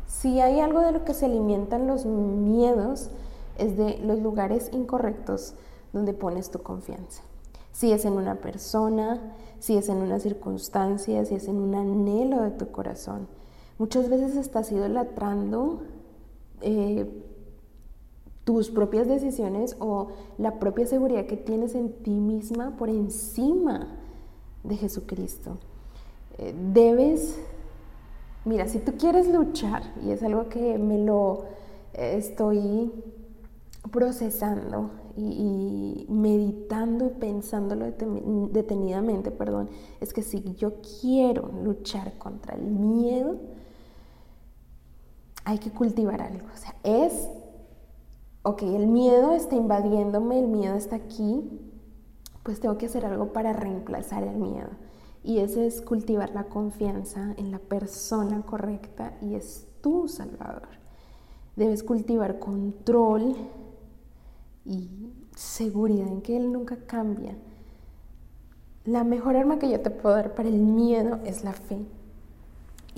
Si 0.06 0.40
hay 0.40 0.60
algo 0.60 0.80
de 0.80 0.92
lo 0.92 1.04
que 1.04 1.14
se 1.14 1.26
alimentan 1.26 1.86
los 1.86 2.06
miedos, 2.06 3.10
es 3.58 3.76
de 3.76 3.98
los 3.98 4.20
lugares 4.20 4.70
incorrectos 4.72 5.54
donde 5.92 6.12
pones 6.12 6.50
tu 6.50 6.60
confianza. 6.60 7.22
Si 7.72 7.92
es 7.92 8.04
en 8.04 8.14
una 8.14 8.36
persona, 8.36 9.20
si 9.58 9.76
es 9.76 9.88
en 9.88 9.98
una 9.98 10.18
circunstancia, 10.18 11.24
si 11.24 11.34
es 11.34 11.48
en 11.48 11.56
un 11.56 11.74
anhelo 11.74 12.42
de 12.42 12.50
tu 12.50 12.70
corazón. 12.70 13.28
Muchas 13.78 14.08
veces 14.08 14.36
estás 14.36 14.72
idolatrando 14.72 15.82
eh, 16.60 17.06
tus 18.48 18.70
propias 18.70 19.06
decisiones 19.06 19.76
o 19.78 20.08
la 20.38 20.58
propia 20.58 20.86
seguridad 20.86 21.26
que 21.26 21.36
tienes 21.36 21.74
en 21.74 21.92
ti 21.92 22.12
misma 22.12 22.78
por 22.78 22.88
encima 22.88 23.98
de 24.64 24.74
Jesucristo. 24.74 25.58
Eh, 26.38 26.54
debes, 26.72 27.38
mira, 28.46 28.66
si 28.66 28.78
tú 28.78 28.92
quieres 28.98 29.28
luchar, 29.28 29.82
y 30.02 30.12
es 30.12 30.22
algo 30.22 30.48
que 30.48 30.78
me 30.78 30.96
lo 30.96 31.44
eh, 31.92 32.14
estoy 32.16 32.90
procesando 33.92 34.92
y, 35.14 36.06
meditando 36.08 37.04
y 37.04 37.10
pensándolo 37.10 37.84
detenidamente, 38.50 39.30
perdón, 39.30 39.68
es 40.00 40.14
que 40.14 40.22
si 40.22 40.54
yo 40.54 40.76
quiero 41.02 41.50
luchar 41.62 42.16
contra 42.16 42.54
el 42.54 42.62
miedo, 42.62 43.36
hay 45.44 45.58
que 45.58 45.70
cultivar 45.70 46.22
algo. 46.22 46.46
O 46.46 46.56
sea, 46.56 46.74
es, 46.82 47.28
ok, 48.48 48.62
el 48.62 48.86
miedo 48.86 49.34
está 49.34 49.56
invadiéndome, 49.56 50.38
el 50.38 50.48
miedo 50.48 50.74
está 50.74 50.96
aquí, 50.96 51.42
pues 52.42 52.60
tengo 52.60 52.78
que 52.78 52.86
hacer 52.86 53.04
algo 53.04 53.32
para 53.32 53.52
reemplazar 53.52 54.22
el 54.22 54.36
miedo. 54.36 54.70
Y 55.22 55.40
ese 55.40 55.66
es 55.66 55.82
cultivar 55.82 56.30
la 56.30 56.44
confianza 56.44 57.34
en 57.36 57.50
la 57.50 57.58
persona 57.58 58.40
correcta 58.42 59.18
y 59.20 59.34
es 59.34 59.66
tu 59.82 60.08
Salvador. 60.08 60.68
Debes 61.56 61.82
cultivar 61.82 62.38
control 62.38 63.36
y 64.64 64.88
seguridad 65.36 66.08
en 66.08 66.22
que 66.22 66.38
Él 66.38 66.50
nunca 66.50 66.78
cambia. 66.86 67.36
La 68.86 69.04
mejor 69.04 69.36
arma 69.36 69.58
que 69.58 69.68
yo 69.68 69.80
te 69.80 69.90
puedo 69.90 70.14
dar 70.14 70.34
para 70.34 70.48
el 70.48 70.58
miedo 70.58 71.18
es 71.24 71.44
la 71.44 71.52
fe. 71.52 71.84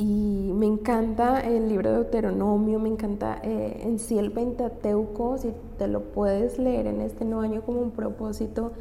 Y 0.00 0.52
me 0.54 0.64
encanta 0.64 1.40
el 1.40 1.68
libro 1.68 1.90
de 1.90 1.96
Deuteronomio, 1.96 2.78
me 2.78 2.88
encanta 2.88 3.38
eh, 3.42 3.82
en 3.82 3.98
sí 3.98 4.16
el 4.16 4.32
Pentateuco, 4.32 5.36
si 5.36 5.52
te 5.76 5.88
lo 5.88 6.04
puedes 6.12 6.58
leer 6.58 6.86
en 6.86 7.02
este 7.02 7.26
nuevo 7.26 7.42
año 7.42 7.60
como 7.60 7.82
un 7.82 7.90
propósito, 7.90 8.72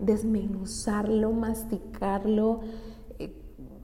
desmenuzarlo, 0.00 1.30
masticarlo, 1.30 2.60
eh, 3.20 3.32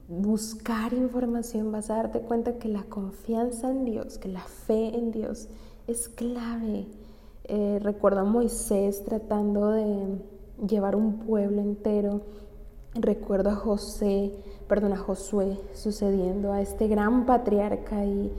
buscar 0.09 0.93
información, 0.93 1.71
vas 1.71 1.89
a 1.89 1.97
darte 1.97 2.19
cuenta 2.21 2.59
que 2.59 2.67
la 2.67 2.83
confianza 2.83 3.71
en 3.71 3.85
Dios, 3.85 4.19
que 4.19 4.29
la 4.29 4.43
fe 4.43 4.97
en 4.97 5.13
Dios 5.13 5.49
es 5.87 6.09
clave. 6.09 6.89
Eh, 7.45 7.79
recuerdo 7.81 8.21
a 8.21 8.25
Moisés 8.25 9.05
tratando 9.05 9.71
de 9.71 10.19
llevar 10.67 10.97
un 10.97 11.21
pueblo 11.21 11.61
entero. 11.61 12.23
Recuerdo 12.95 13.51
a 13.51 13.55
José, 13.55 14.33
perdón, 14.73 14.95
a 14.95 14.97
Josué 14.97 15.59
sucediendo 15.75 16.51
a 16.51 16.63
este 16.63 16.89
gran 16.89 17.27
patriarca 17.27 18.07
y 18.07 18.33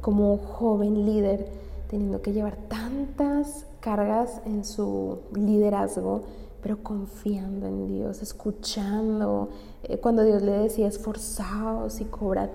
como 0.00 0.36
joven 0.36 1.04
líder 1.04 1.48
teniendo 1.90 2.22
que 2.22 2.32
llevar 2.32 2.54
tantas 2.68 3.66
cargas 3.80 4.40
en 4.46 4.64
su 4.64 5.18
liderazgo, 5.34 6.22
pero 6.62 6.84
confiando 6.84 7.66
en 7.66 7.88
Dios, 7.88 8.22
escuchando. 8.22 9.48
Eh, 9.82 9.98
cuando 9.98 10.22
Dios 10.22 10.40
le 10.42 10.52
decía, 10.52 10.86
esforzaos 10.86 12.00
y 12.00 12.04
cobrad 12.04 12.50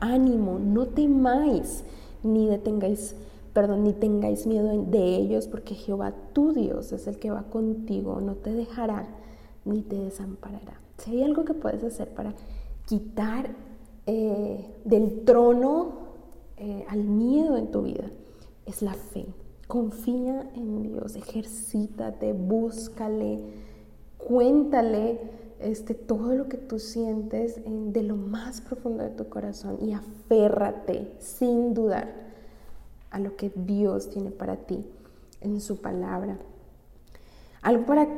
ánimo, 0.00 0.58
no 0.58 0.86
temáis 0.86 1.84
ni 2.22 2.46
detengáis 2.46 3.14
perdón, 3.52 3.84
ni 3.84 3.92
tengáis 3.92 4.46
miedo 4.46 4.70
de 4.84 5.16
ellos, 5.16 5.48
porque 5.48 5.74
Jehová 5.74 6.14
tu 6.32 6.54
Dios 6.54 6.92
es 6.92 7.06
el 7.06 7.18
que 7.18 7.30
va 7.30 7.42
contigo, 7.42 8.22
no 8.22 8.36
te 8.36 8.54
dejará 8.54 9.06
ni 9.66 9.82
te 9.82 9.96
desamparará. 9.96 10.80
Si 10.96 11.10
hay 11.10 11.24
algo 11.24 11.44
que 11.44 11.52
puedes 11.52 11.84
hacer 11.84 12.08
para 12.08 12.32
quitar 12.90 13.54
eh, 14.06 14.68
del 14.84 15.24
trono 15.24 15.92
eh, 16.56 16.84
al 16.88 17.04
miedo 17.04 17.56
en 17.56 17.70
tu 17.70 17.82
vida, 17.82 18.10
es 18.66 18.82
la 18.82 18.94
fe. 18.94 19.26
Confía 19.68 20.50
en 20.56 20.82
Dios, 20.82 21.14
ejercítate, 21.14 22.32
búscale, 22.32 23.44
cuéntale 24.18 25.20
este, 25.60 25.94
todo 25.94 26.34
lo 26.34 26.48
que 26.48 26.56
tú 26.56 26.80
sientes 26.80 27.60
de 27.64 28.02
lo 28.02 28.16
más 28.16 28.60
profundo 28.60 29.04
de 29.04 29.10
tu 29.10 29.28
corazón 29.28 29.78
y 29.80 29.92
aférrate 29.92 31.14
sin 31.20 31.74
dudar 31.74 32.12
a 33.10 33.20
lo 33.20 33.36
que 33.36 33.52
Dios 33.54 34.10
tiene 34.10 34.32
para 34.32 34.56
ti 34.56 34.84
en 35.40 35.60
su 35.60 35.80
palabra. 35.80 36.40
Algo 37.62 37.86
para, 37.86 38.08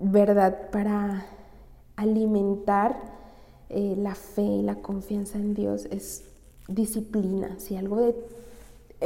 verdad, 0.00 0.70
para 0.70 1.26
alimentar 1.96 3.19
eh, 3.70 3.94
la 3.96 4.14
fe 4.14 4.42
y 4.42 4.62
la 4.62 4.76
confianza 4.76 5.38
en 5.38 5.54
Dios 5.54 5.86
es 5.90 6.24
disciplina. 6.68 7.58
Si 7.58 7.76
algo 7.76 7.96
de, 7.96 8.14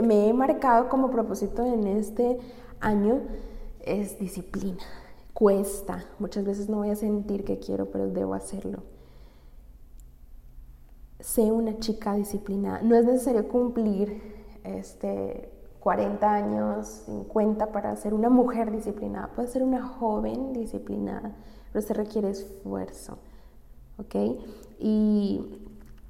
me 0.03 0.29
he 0.29 0.33
marcado 0.33 0.89
como 0.89 1.11
propósito 1.11 1.65
en 1.65 1.87
este 1.87 2.39
año 2.81 3.21
es 3.81 4.19
disciplina. 4.19 4.83
Cuesta. 5.33 6.05
Muchas 6.19 6.45
veces 6.45 6.69
no 6.69 6.79
voy 6.79 6.91
a 6.91 6.97
sentir 6.97 7.45
que 7.45 7.59
quiero, 7.59 7.87
pero 7.87 8.09
debo 8.09 8.35
hacerlo. 8.35 8.83
Sé 11.21 11.43
una 11.43 11.79
chica 11.79 12.15
disciplinada. 12.15 12.83
No 12.83 12.97
es 12.97 13.05
necesario 13.05 13.49
cumplir 13.49 14.21
este, 14.65 15.49
40 15.85 16.33
años, 16.33 17.03
50 17.05 17.71
para 17.71 17.95
ser 17.97 18.15
una 18.15 18.31
mujer 18.31 18.73
disciplinada, 18.73 19.29
puede 19.29 19.49
ser 19.49 19.63
una 19.63 19.87
joven 19.87 20.55
disciplinada, 20.55 21.37
pero 21.73 21.87
se 21.87 21.93
requiere 21.93 22.31
esfuerzo, 22.31 23.19
¿ok? 23.99 24.15
Y 24.79 25.41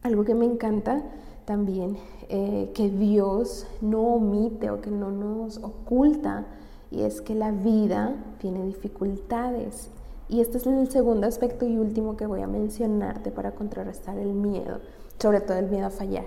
algo 0.02 0.24
que 0.24 0.34
me 0.34 0.44
encanta 0.44 1.02
también, 1.44 1.96
eh, 2.28 2.70
que 2.74 2.90
Dios 2.90 3.66
no 3.80 4.00
omite 4.00 4.70
o 4.70 4.80
que 4.80 4.90
no 4.90 5.10
nos 5.10 5.58
oculta, 5.58 6.46
y 6.90 7.02
es 7.02 7.20
que 7.20 7.34
la 7.34 7.50
vida 7.50 8.14
tiene 8.38 8.64
dificultades. 8.64 9.90
Y 10.28 10.40
este 10.40 10.58
es 10.58 10.66
el 10.66 10.90
segundo 10.90 11.26
aspecto 11.26 11.66
y 11.66 11.76
último 11.76 12.16
que 12.16 12.26
voy 12.26 12.40
a 12.40 12.46
mencionarte 12.46 13.30
para 13.30 13.52
contrarrestar 13.52 14.18
el 14.18 14.32
miedo, 14.32 14.80
sobre 15.18 15.40
todo 15.40 15.58
el 15.58 15.68
miedo 15.68 15.86
a 15.86 15.90
fallar. 15.90 16.26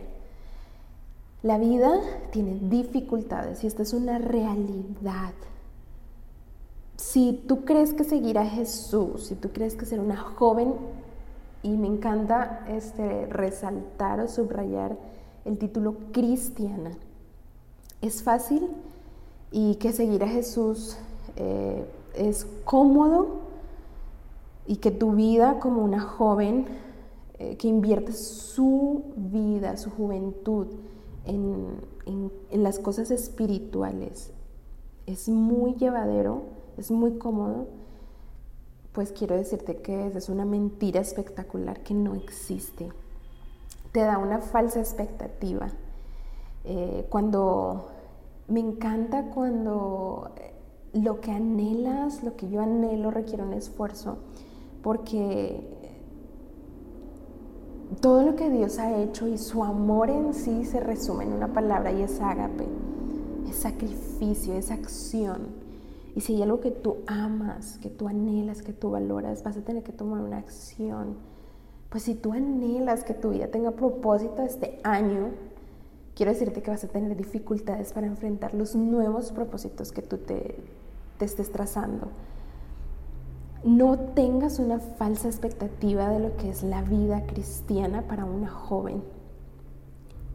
La 1.43 1.57
vida 1.57 1.99
tiene 2.31 2.59
dificultades 2.61 3.63
y 3.63 3.67
esta 3.67 3.83
es 3.83 3.93
una 3.93 4.17
realidad. 4.19 5.33
Si 6.97 7.43
tú 7.47 7.63
crees 7.63 7.93
que 7.93 8.03
seguir 8.03 8.37
a 8.37 8.45
Jesús, 8.45 9.27
si 9.27 9.35
tú 9.35 9.49
crees 9.49 9.75
que 9.75 9.85
ser 9.85 9.99
una 9.99 10.17
joven, 10.17 10.73
y 11.63 11.77
me 11.77 11.87
encanta 11.87 12.65
este, 12.67 13.25
resaltar 13.27 14.19
o 14.19 14.27
subrayar 14.27 14.97
el 15.45 15.57
título 15.57 15.95
cristiana, 16.11 16.91
es 18.01 18.21
fácil 18.21 18.67
y 19.51 19.75
que 19.75 19.93
seguir 19.93 20.23
a 20.23 20.27
Jesús 20.27 20.97
eh, 21.35 21.85
es 22.15 22.45
cómodo 22.63 23.39
y 24.65 24.77
que 24.77 24.91
tu 24.91 25.13
vida 25.13 25.59
como 25.59 25.83
una 25.83 26.01
joven 26.01 26.65
eh, 27.39 27.55
que 27.57 27.67
invierte 27.67 28.13
su 28.13 29.03
vida, 29.15 29.77
su 29.77 29.89
juventud, 29.89 30.67
en, 31.27 31.81
las 32.51 32.79
cosas 32.79 33.11
espirituales 33.11 34.31
es 35.05 35.29
muy 35.29 35.75
llevadero, 35.75 36.43
es 36.77 36.91
muy 36.91 37.17
cómodo, 37.17 37.67
pues 38.97 39.11
quiero 39.11 39.35
decirte 39.35 39.75
que 39.75 40.07
es 40.07 40.27
una 40.27 40.43
mentira 40.43 40.99
espectacular 40.99 41.81
que 41.83 41.93
no 41.93 42.15
existe. 42.15 42.91
Te 43.91 43.99
da 43.99 44.17
una 44.17 44.39
falsa 44.39 44.79
expectativa. 44.79 45.69
Eh, 46.63 47.05
cuando 47.07 47.89
me 48.47 48.59
encanta 48.59 49.29
cuando 49.29 50.31
lo 50.93 51.21
que 51.21 51.29
anhelas, 51.29 52.23
lo 52.23 52.35
que 52.35 52.49
yo 52.49 52.59
anhelo 52.59 53.11
requiere 53.11 53.43
un 53.43 53.53
esfuerzo, 53.53 54.17
porque 54.81 55.63
todo 58.01 58.23
lo 58.23 58.35
que 58.35 58.49
Dios 58.49 58.79
ha 58.79 58.97
hecho 58.97 59.27
y 59.27 59.37
su 59.37 59.63
amor 59.63 60.09
en 60.09 60.33
sí 60.33 60.65
se 60.65 60.79
resume 60.79 61.25
en 61.25 61.33
una 61.33 61.53
palabra 61.53 61.91
y 61.91 62.01
es 62.01 62.19
ágape, 62.19 62.65
es 63.47 63.57
sacrificio, 63.57 64.55
es 64.55 64.71
acción. 64.71 65.66
Y 66.17 66.21
si 66.21 66.33
hay 66.33 66.41
algo 66.41 66.61
que 66.61 66.71
tú 66.71 66.97
amas, 67.05 67.77
que 67.77 67.91
tú 67.91 68.07
anhelas, 68.07 68.63
que 68.63 68.73
tú 68.73 68.89
valoras, 68.89 69.43
vas 69.43 69.55
a 69.55 69.61
tener 69.61 69.83
que 69.83 69.91
tomar 69.91 70.19
una 70.19 70.39
acción. 70.39 71.15
Pues 71.91 72.01
si 72.01 72.15
tú 72.15 72.33
anhelas 72.33 73.03
que 73.03 73.13
tu 73.13 73.29
vida 73.29 73.49
tenga 73.49 73.69
propósito 73.69 74.41
este 74.41 74.79
año, 74.83 75.29
quiero 76.15 76.31
decirte 76.31 76.63
que 76.63 76.71
vas 76.71 76.83
a 76.83 76.87
tener 76.87 77.15
dificultades 77.15 77.93
para 77.93 78.07
enfrentar 78.07 78.55
los 78.55 78.75
nuevos 78.75 79.31
propósitos 79.31 79.91
que 79.91 80.01
tú 80.01 80.17
te, 80.17 80.57
te 81.19 81.25
estés 81.25 81.51
trazando 81.51 82.07
no 83.63 83.97
tengas 83.99 84.59
una 84.59 84.79
falsa 84.79 85.27
expectativa 85.27 86.09
de 86.09 86.19
lo 86.19 86.37
que 86.37 86.49
es 86.49 86.63
la 86.63 86.81
vida 86.83 87.25
cristiana 87.25 88.03
para 88.03 88.23
una 88.23 88.49
joven, 88.49 89.03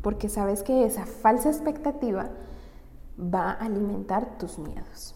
porque 0.02 0.28
sabes 0.28 0.62
que 0.62 0.84
esa 0.84 1.06
falsa 1.06 1.48
expectativa 1.48 2.30
va 3.18 3.52
a 3.52 3.64
alimentar 3.64 4.38
tus 4.38 4.58
miedos. 4.58 5.14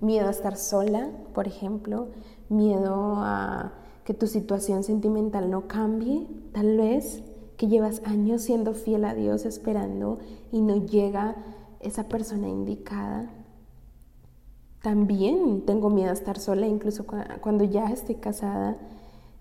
Miedo 0.00 0.28
a 0.28 0.30
estar 0.30 0.56
sola, 0.56 1.10
por 1.34 1.46
ejemplo, 1.46 2.08
miedo 2.48 3.14
a 3.16 3.72
que 4.04 4.14
tu 4.14 4.26
situación 4.26 4.84
sentimental 4.84 5.50
no 5.50 5.66
cambie, 5.66 6.26
tal 6.52 6.76
vez 6.76 7.22
que 7.56 7.68
llevas 7.68 8.02
años 8.04 8.42
siendo 8.42 8.74
fiel 8.74 9.04
a 9.04 9.14
Dios 9.14 9.46
esperando 9.46 10.18
y 10.52 10.60
no 10.60 10.76
llega 10.76 11.36
esa 11.80 12.08
persona 12.08 12.48
indicada, 12.48 13.30
también 14.86 15.62
tengo 15.66 15.90
miedo 15.90 16.10
a 16.10 16.12
estar 16.12 16.38
sola, 16.38 16.68
incluso 16.68 17.06
cuando 17.40 17.64
ya 17.64 17.86
estoy 17.86 18.14
casada. 18.14 18.76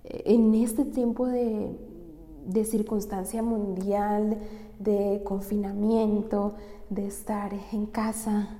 Eh, 0.03 0.23
en 0.33 0.55
este 0.55 0.85
tiempo 0.85 1.27
de, 1.27 1.77
circunstancia 2.63 3.43
mundial, 3.43 4.39
de 4.79 5.21
confinamiento, 5.23 6.55
de 6.89 7.05
estar 7.05 7.51
en 7.71 7.85
casa, 7.85 8.57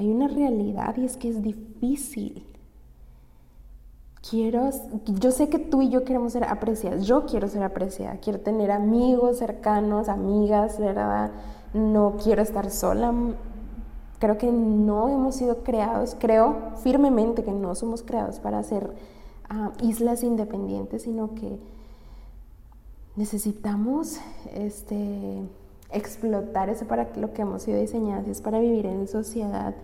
hay 0.00 0.08
una 0.08 0.28
realidad 0.28 0.96
y 0.96 1.04
es 1.04 1.18
que 1.18 1.28
es 1.28 1.42
difícil. 1.42 2.46
Quiero, 4.28 4.70
yo 5.04 5.30
sé 5.30 5.50
que 5.50 5.58
tú 5.58 5.82
y 5.82 5.90
yo 5.90 6.04
queremos 6.04 6.32
ser 6.32 6.44
apreciadas, 6.44 7.06
yo 7.06 7.26
quiero 7.26 7.48
ser 7.48 7.62
apreciada, 7.62 8.16
quiero 8.16 8.40
tener 8.40 8.70
amigos 8.70 9.38
cercanos, 9.38 10.08
amigas, 10.08 10.78
¿verdad? 10.78 11.32
No 11.74 12.16
quiero 12.22 12.40
estar 12.40 12.70
sola, 12.70 13.14
Creo 14.18 14.36
que 14.36 14.52
no 14.52 15.08
hemos 15.08 15.36
sido 15.36 15.62
creados, 15.62 16.14
creo 16.18 16.74
firmemente 16.82 17.42
que 17.42 17.52
no 17.52 17.74
somos 17.74 18.02
creados 18.02 18.38
para 18.38 18.62
ser 18.62 18.94
ah, 19.48 19.72
islas 19.80 20.22
independientes, 20.22 21.04
sino 21.04 21.34
que 21.34 21.58
necesitamos 23.16 24.20
este, 24.52 25.40
explotar 25.92 26.68
eso 26.68 26.86
para 26.86 27.08
lo 27.16 27.32
que 27.32 27.42
hemos 27.42 27.62
sido 27.62 27.80
diseñados, 27.80 28.28
es 28.28 28.40
para 28.40 28.58
vivir 28.58 28.86
en 28.86 29.08
sociedad. 29.08 29.74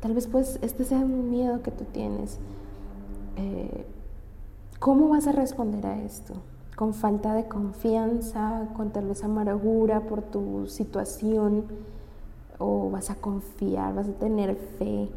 Tal 0.00 0.14
vez 0.14 0.26
pues 0.26 0.58
este 0.62 0.84
sea 0.84 0.98
un 0.98 1.30
miedo 1.30 1.62
que 1.62 1.70
tú 1.70 1.84
tienes. 1.84 2.38
Eh, 3.36 3.86
¿Cómo 4.78 5.08
vas 5.08 5.26
a 5.26 5.32
responder 5.32 5.86
a 5.86 6.02
esto? 6.02 6.34
con 6.76 6.94
falta 6.94 7.34
de 7.34 7.44
confianza, 7.44 8.68
con 8.74 8.90
tal 8.90 9.08
vez 9.08 9.22
amargura 9.24 10.00
por 10.00 10.22
tu 10.22 10.66
situación, 10.66 11.64
o 12.58 12.90
vas 12.90 13.10
a 13.10 13.16
confiar, 13.16 13.94
vas 13.94 14.08
a 14.08 14.12
tener 14.12 14.56
fe, 14.78 15.08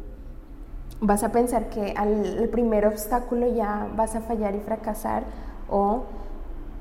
vas 1.00 1.22
a 1.22 1.32
pensar 1.32 1.68
que 1.70 1.92
al 1.96 2.48
primer 2.50 2.86
obstáculo 2.86 3.46
ya 3.52 3.88
vas 3.96 4.16
a 4.16 4.20
fallar 4.20 4.54
y 4.54 4.60
fracasar, 4.60 5.24
o 5.70 6.02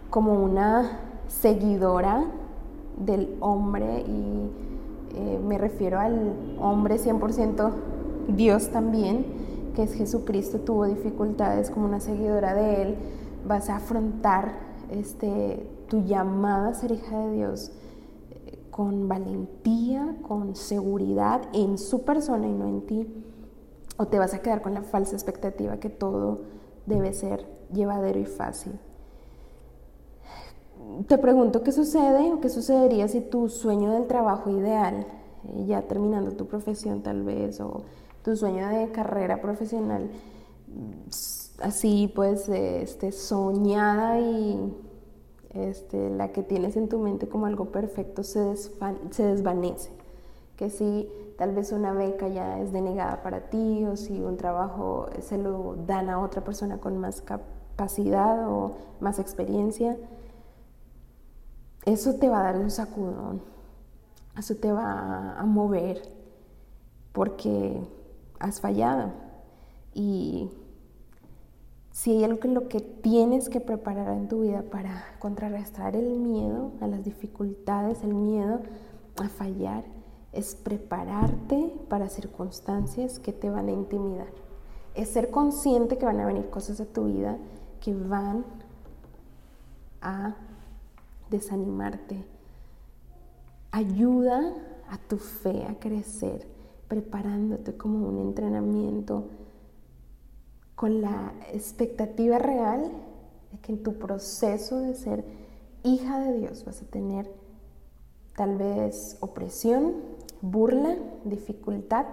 como 0.09 0.33
una 0.33 0.99
seguidora 1.27 2.25
del 2.97 3.35
hombre, 3.39 4.01
y 4.01 4.49
eh, 5.15 5.39
me 5.45 5.57
refiero 5.57 5.99
al 5.99 6.33
hombre 6.59 6.97
100% 6.97 7.71
Dios 8.27 8.69
también, 8.69 9.25
que 9.75 9.83
es 9.83 9.93
Jesucristo, 9.93 10.59
tuvo 10.59 10.85
dificultades 10.85 11.69
como 11.69 11.85
una 11.85 11.99
seguidora 11.99 12.53
de 12.53 12.81
Él, 12.81 12.95
vas 13.47 13.69
a 13.69 13.77
afrontar 13.77 14.53
este, 14.89 15.67
tu 15.87 16.01
llamada 16.01 16.69
a 16.69 16.73
ser 16.73 16.91
hija 16.91 17.19
de 17.19 17.31
Dios 17.33 17.71
eh, 18.31 18.59
con 18.71 19.07
valentía, 19.07 20.15
con 20.21 20.55
seguridad 20.55 21.41
en 21.53 21.77
su 21.77 22.03
persona 22.03 22.47
y 22.47 22.53
no 22.53 22.67
en 22.67 22.81
ti, 22.85 23.07
o 23.97 24.07
te 24.07 24.19
vas 24.19 24.33
a 24.33 24.39
quedar 24.39 24.61
con 24.61 24.73
la 24.73 24.81
falsa 24.81 25.15
expectativa 25.15 25.77
que 25.77 25.89
todo 25.89 26.41
debe 26.85 27.13
ser 27.13 27.45
llevadero 27.71 28.19
y 28.19 28.25
fácil. 28.25 28.73
Te 31.07 31.17
pregunto 31.17 31.63
qué 31.63 31.71
sucede 31.71 32.31
o 32.31 32.39
qué 32.39 32.49
sucedería 32.49 33.07
si 33.07 33.21
tu 33.21 33.49
sueño 33.49 33.91
del 33.91 34.07
trabajo 34.07 34.49
ideal, 34.49 35.05
eh, 35.43 35.65
ya 35.65 35.81
terminando 35.83 36.31
tu 36.31 36.47
profesión 36.47 37.01
tal 37.01 37.23
vez, 37.23 37.59
o 37.59 37.83
tu 38.23 38.35
sueño 38.35 38.67
de 38.69 38.91
carrera 38.91 39.41
profesional, 39.41 40.09
así 41.59 42.11
pues 42.13 42.49
este, 42.49 43.11
soñada 43.11 44.19
y 44.19 44.73
este, 45.53 46.09
la 46.09 46.31
que 46.31 46.43
tienes 46.43 46.75
en 46.75 46.89
tu 46.89 46.99
mente 46.99 47.27
como 47.27 47.45
algo 47.45 47.65
perfecto 47.65 48.23
se, 48.23 48.55
se 48.55 49.23
desvanece. 49.23 49.91
Que 50.55 50.69
si 50.69 51.09
tal 51.37 51.53
vez 51.53 51.71
una 51.71 51.93
beca 51.93 52.27
ya 52.29 52.59
es 52.59 52.71
denegada 52.71 53.21
para 53.21 53.49
ti 53.49 53.85
o 53.85 53.97
si 53.97 54.21
un 54.21 54.37
trabajo 54.37 55.07
se 55.19 55.37
lo 55.37 55.75
dan 55.85 56.09
a 56.09 56.19
otra 56.19 56.43
persona 56.43 56.77
con 56.77 56.97
más 56.97 57.21
capacidad 57.21 58.49
o 58.49 58.73
más 59.01 59.19
experiencia, 59.19 59.97
eso 61.85 62.15
te 62.15 62.29
va 62.29 62.39
a 62.39 62.43
dar 62.43 62.57
un 62.57 62.71
sacudón, 62.71 63.41
eso 64.37 64.55
te 64.55 64.71
va 64.71 65.39
a 65.39 65.45
mover 65.45 66.01
porque 67.13 67.79
has 68.39 68.59
fallado. 68.59 69.11
Y 69.93 70.49
si 71.91 72.11
hay 72.11 72.23
algo 72.25 72.39
que 72.39 72.49
lo 72.49 72.67
que 72.67 72.81
tienes 72.81 73.47
que 73.47 73.61
preparar 73.61 74.09
en 74.17 74.27
tu 74.27 74.41
vida 74.41 74.63
para 74.63 75.03
contrarrestar 75.19 75.95
el 75.95 76.19
miedo 76.19 76.73
a 76.81 76.87
las 76.87 77.03
dificultades, 77.03 78.03
el 78.03 78.13
miedo 78.13 78.59
a 79.17 79.29
fallar, 79.29 79.85
es 80.33 80.55
prepararte 80.55 81.73
para 81.87 82.09
circunstancias 82.09 83.19
que 83.19 83.31
te 83.31 83.49
van 83.49 83.69
a 83.69 83.71
intimidar. 83.71 84.27
Es 84.93 85.09
ser 85.09 85.31
consciente 85.31 85.97
que 85.97 86.05
van 86.05 86.19
a 86.19 86.25
venir 86.25 86.49
cosas 86.49 86.81
a 86.81 86.85
tu 86.85 87.05
vida 87.05 87.37
que 87.79 87.93
van 87.93 88.43
a 90.01 90.35
desanimarte. 91.29 92.25
Ayuda 93.71 94.53
a 94.89 94.97
tu 94.97 95.17
fe 95.17 95.65
a 95.65 95.79
crecer 95.79 96.47
preparándote 96.87 97.75
como 97.75 98.07
un 98.07 98.19
entrenamiento 98.19 99.27
con 100.75 101.01
la 101.01 101.33
expectativa 101.51 102.37
real 102.37 102.91
de 103.51 103.57
que 103.59 103.71
en 103.71 103.83
tu 103.83 103.93
proceso 103.93 104.79
de 104.79 104.93
ser 104.93 105.25
hija 105.83 106.19
de 106.19 106.39
Dios 106.39 106.65
vas 106.65 106.81
a 106.81 106.85
tener 106.85 107.31
tal 108.35 108.57
vez 108.57 109.17
opresión, 109.21 109.93
burla, 110.41 110.97
dificultad, 111.23 112.05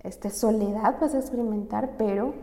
esta 0.00 0.30
soledad 0.30 1.00
vas 1.00 1.14
a 1.14 1.18
experimentar, 1.18 1.96
pero 1.96 2.34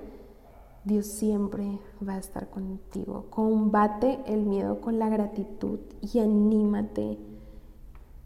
Dios 0.83 1.05
siempre 1.05 1.79
va 2.07 2.13
a 2.13 2.19
estar 2.19 2.49
contigo. 2.49 3.25
Combate 3.29 4.19
el 4.25 4.41
miedo 4.41 4.81
con 4.81 4.97
la 4.97 5.09
gratitud 5.09 5.79
y 6.01 6.19
anímate 6.19 7.17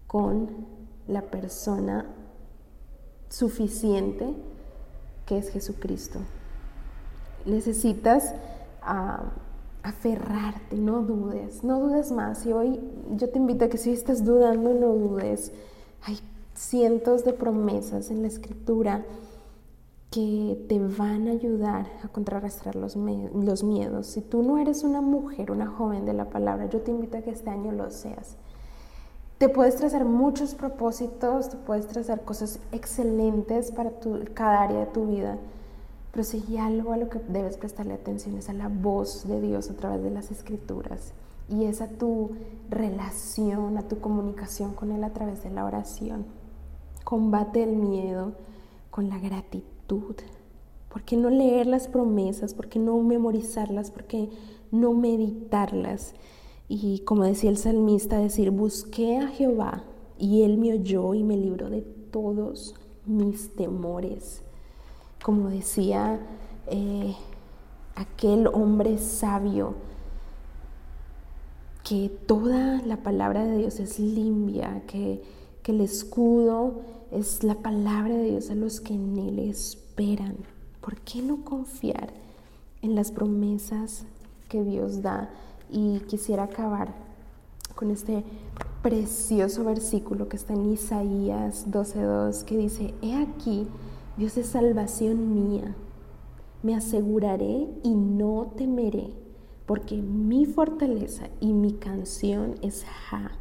con 0.08 0.50
la 1.08 1.22
persona 1.24 2.06
suficiente 3.30 4.34
que 5.26 5.38
es 5.38 5.50
Jesucristo. 5.50 6.20
Necesitas 7.46 8.34
ah, 8.82 9.34
aferrarte, 9.84 10.78
no 10.78 11.02
dudes, 11.02 11.64
no 11.64 11.80
dudes 11.80 12.12
más. 12.12 12.46
Y 12.46 12.54
hoy 12.54 12.80
yo 13.16 13.30
te 13.30 13.38
invito 13.38 13.66
a 13.66 13.70
que 13.70 13.78
si 13.78 13.92
estás 13.92 14.24
dudando, 14.24 14.74
no 14.74 14.94
dudes. 14.94 15.52
Hay 16.04 16.20
cientos 16.54 17.26
de 17.26 17.34
promesas 17.34 18.10
en 18.10 18.22
la 18.22 18.30
escritura 18.30 19.04
que 20.16 20.66
te 20.70 20.80
van 20.80 21.28
a 21.28 21.32
ayudar 21.32 21.88
a 22.02 22.08
contrarrestar 22.08 22.78
los, 22.78 22.96
miedos. 22.96 24.08
Si 24.08 24.22
tú 24.22 24.44
no 24.44 24.58
eres 24.58 24.86
una 24.86 25.02
mujer, 25.02 25.52
una 25.52 25.68
joven 25.68 26.06
de 26.06 26.14
la 26.14 26.30
palabra, 26.30 26.70
yo 26.70 26.80
te 26.80 26.92
invito 26.92 27.18
a 27.18 27.22
que 27.22 27.32
este 27.32 27.50
año 27.50 27.74
lo 27.74 27.92
seas. 27.92 28.38
Te 29.40 29.50
puedes 29.50 29.76
trazar 29.76 30.06
muchos 30.06 30.56
propósitos, 30.56 31.50
te 31.50 31.58
puedes 31.58 31.88
trazar 31.88 32.22
cosas 32.22 32.62
excelentes 32.72 33.74
para 33.74 33.90
tu, 33.90 34.22
cada 34.34 34.62
área 34.62 34.80
de 34.80 34.86
tu 34.86 35.06
vida, 35.06 35.38
pero 36.14 36.24
si 36.24 36.38
hay 36.48 36.58
algo 36.60 36.94
a 36.94 36.98
lo 36.98 37.10
que 37.10 37.20
debes 37.20 37.58
prestarle 37.58 37.94
atención 37.94 38.38
es 38.38 38.48
a 38.48 38.54
la 38.54 38.70
voz 38.70 39.28
de 39.28 39.42
Dios 39.42 39.70
a 39.70 39.76
través 39.76 40.02
de 40.02 40.12
las 40.12 40.32
escrituras 40.32 41.12
y 41.50 41.66
es 41.66 41.82
a 41.82 41.90
tu 41.90 42.32
relación, 42.70 43.78
a 43.78 43.90
tu 43.90 44.00
comunicación 44.00 44.76
con 44.76 44.94
Él 44.94 45.04
a 45.04 45.12
través 45.12 45.44
de 45.44 45.50
la 45.50 45.66
oración. 45.66 46.26
Combate 47.04 47.64
el 47.64 47.76
miedo 47.76 48.32
con 48.92 49.10
la 49.10 49.20
gratitud. 49.20 49.75
¿Por 49.88 51.04
qué 51.04 51.18
no 51.18 51.30
leer 51.30 51.68
las 51.68 51.88
promesas? 51.88 52.54
¿Por 52.54 52.68
qué 52.68 52.80
no 52.80 52.98
memorizarlas? 53.00 53.92
¿Por 53.92 54.06
qué 54.06 54.30
no 54.72 54.94
meditarlas? 54.94 56.14
Y 56.68 57.00
como 57.00 57.24
decía 57.24 57.50
el 57.50 57.58
salmista, 57.58 58.18
decir, 58.18 58.52
busqué 58.52 59.18
a 59.18 59.28
Jehová 59.28 59.84
y 60.18 60.44
él 60.44 60.58
me 60.58 60.74
oyó 60.74 61.14
y 61.14 61.24
me 61.24 61.38
libró 61.38 61.70
de 61.70 61.82
todos 61.82 62.76
mis 63.06 63.56
temores. 63.56 64.42
Como 65.24 65.50
decía 65.50 66.20
eh, 66.68 67.16
aquel 67.96 68.48
hombre 68.48 68.98
sabio, 68.98 69.76
que 71.84 72.10
toda 72.10 72.82
la 72.82 73.04
palabra 73.04 73.46
de 73.46 73.58
Dios 73.58 73.80
es 73.80 74.00
limpia, 74.00 74.82
que, 74.88 75.22
que 75.62 75.72
el 75.72 75.82
escudo 75.82 76.82
es 77.12 77.44
la 77.44 77.56
palabra 77.56 78.16
de 78.16 78.32
Dios 78.32 78.50
a 78.50 78.56
los 78.56 78.82
que 78.82 78.94
en 78.94 79.18
Él 79.18 79.40
esperan. 79.40 80.36
¿Por 80.82 80.98
qué 81.02 81.22
no 81.22 81.44
confiar 81.44 82.14
en 82.82 82.96
las 82.96 83.12
promesas 83.12 84.06
que 84.50 84.64
Dios 84.64 85.02
da? 85.02 85.30
Y 85.70 86.00
quisiera 86.02 86.44
acabar 86.44 86.94
con 87.76 87.92
este 87.92 88.24
precioso 88.82 89.64
versículo 89.64 90.30
que 90.30 90.38
está 90.38 90.54
en 90.54 90.72
Isaías 90.72 91.68
12.2 91.70 92.44
que 92.44 92.58
dice, 92.58 92.94
He 93.02 93.16
aquí, 93.16 93.68
Dios 94.18 94.38
es 94.38 94.48
salvación 94.48 95.34
mía, 95.34 95.76
me 96.64 96.76
aseguraré 96.76 97.68
y 97.84 97.96
no 97.96 98.54
temeré, 98.56 99.10
porque 99.66 99.96
mi 100.02 100.46
fortaleza 100.46 101.30
y 101.40 101.54
mi 101.54 101.74
canción 101.74 102.56
es 102.62 102.86
Ja, 102.86 103.32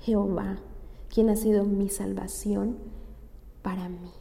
Jehová, 0.00 0.58
quien 1.12 1.28
ha 1.28 1.36
sido 1.36 1.64
mi 1.64 1.88
salvación 1.88 2.76
para 3.62 3.88
mí. 3.88 4.12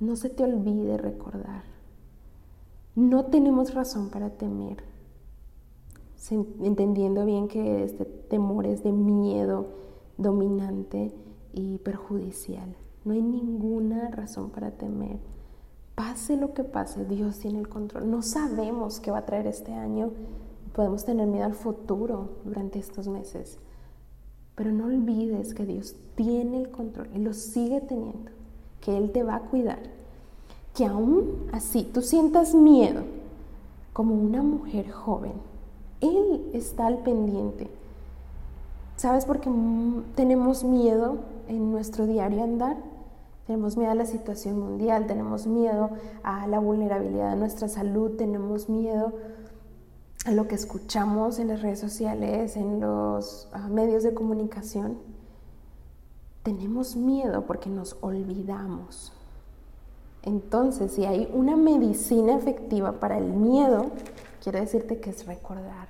No 0.00 0.16
se 0.16 0.28
te 0.28 0.44
olvide 0.44 0.98
recordar, 0.98 1.64
no 2.94 3.26
tenemos 3.26 3.74
razón 3.74 4.10
para 4.10 4.30
temer 4.30 4.82
entendiendo 6.32 7.24
bien 7.24 7.48
que 7.48 7.84
este 7.84 8.04
temor 8.04 8.66
es 8.66 8.82
de 8.82 8.92
miedo 8.92 9.66
dominante 10.16 11.12
y 11.52 11.78
perjudicial. 11.78 12.76
No 13.04 13.12
hay 13.12 13.22
ninguna 13.22 14.10
razón 14.10 14.50
para 14.50 14.72
temer. 14.72 15.18
Pase 15.94 16.36
lo 16.36 16.52
que 16.52 16.64
pase, 16.64 17.04
Dios 17.04 17.38
tiene 17.38 17.60
el 17.60 17.68
control. 17.68 18.10
No 18.10 18.22
sabemos 18.22 19.00
qué 19.00 19.10
va 19.10 19.18
a 19.18 19.26
traer 19.26 19.46
este 19.46 19.72
año. 19.72 20.10
Podemos 20.74 21.04
tener 21.04 21.26
miedo 21.26 21.44
al 21.44 21.54
futuro 21.54 22.30
durante 22.44 22.78
estos 22.78 23.08
meses. 23.08 23.58
Pero 24.56 24.72
no 24.72 24.86
olvides 24.86 25.54
que 25.54 25.64
Dios 25.64 25.94
tiene 26.16 26.62
el 26.62 26.70
control 26.70 27.08
y 27.14 27.18
lo 27.20 27.32
sigue 27.32 27.80
teniendo. 27.80 28.32
Que 28.80 28.96
Él 28.96 29.12
te 29.12 29.22
va 29.22 29.36
a 29.36 29.40
cuidar. 29.40 29.78
Que 30.74 30.86
aún 30.86 31.48
así 31.52 31.88
tú 31.94 32.02
sientas 32.02 32.54
miedo 32.54 33.04
como 33.92 34.14
una 34.14 34.42
mujer 34.42 34.90
joven 34.90 35.32
él 36.00 36.50
está 36.52 36.86
al 36.86 36.98
pendiente. 36.98 37.68
¿Sabes 38.96 39.24
por 39.24 39.40
qué 39.40 39.50
tenemos 40.14 40.64
miedo 40.64 41.18
en 41.48 41.70
nuestro 41.70 42.06
diario 42.06 42.42
andar? 42.42 42.76
Tenemos 43.46 43.76
miedo 43.76 43.92
a 43.92 43.94
la 43.94 44.06
situación 44.06 44.58
mundial, 44.58 45.06
tenemos 45.06 45.46
miedo 45.46 45.90
a 46.22 46.46
la 46.46 46.58
vulnerabilidad 46.58 47.30
de 47.30 47.36
nuestra 47.36 47.68
salud, 47.68 48.16
tenemos 48.16 48.68
miedo 48.68 49.12
a 50.26 50.32
lo 50.32 50.48
que 50.48 50.56
escuchamos 50.56 51.38
en 51.38 51.48
las 51.48 51.62
redes 51.62 51.78
sociales, 51.78 52.56
en 52.56 52.80
los 52.80 53.48
ah, 53.52 53.68
medios 53.68 54.02
de 54.02 54.12
comunicación, 54.12 54.98
tenemos 56.42 56.96
miedo 56.96 57.46
porque 57.46 57.70
nos 57.70 57.96
olvidamos. 58.00 59.12
Entonces, 60.24 60.90
si 60.90 61.04
hay 61.04 61.30
una 61.32 61.56
medicina 61.56 62.34
efectiva 62.34 62.98
para 62.98 63.18
el 63.18 63.32
miedo, 63.32 63.92
quiero 64.42 64.58
decirte 64.58 64.98
que 64.98 65.10
es 65.10 65.24
recordar. 65.26 65.86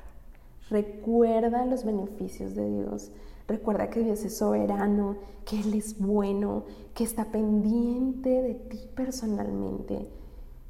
Recuerda 0.68 1.64
los 1.64 1.84
beneficios 1.84 2.54
de 2.54 2.68
Dios. 2.68 3.12
Recuerda 3.48 3.88
que 3.88 4.00
Dios 4.00 4.22
es 4.22 4.36
soberano, 4.36 5.16
que 5.46 5.60
Él 5.60 5.72
es 5.72 5.98
bueno, 5.98 6.64
que 6.92 7.04
está 7.04 7.24
pendiente 7.26 8.42
de 8.42 8.54
ti 8.54 8.80
personalmente, 8.94 10.06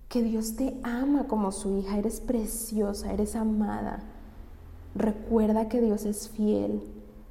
que 0.09 0.23
Dios 0.23 0.57
te 0.57 0.79
ama 0.83 1.27
como 1.27 1.53
su 1.53 1.77
hija, 1.79 1.99
eres 1.99 2.21
preciosa, 2.21 3.13
eres 3.13 3.37
amada. 3.37 4.05
Recuerda 4.95 5.69
que 5.69 5.81
Dios 5.81 6.05
es 6.05 6.29
fiel, 6.29 6.83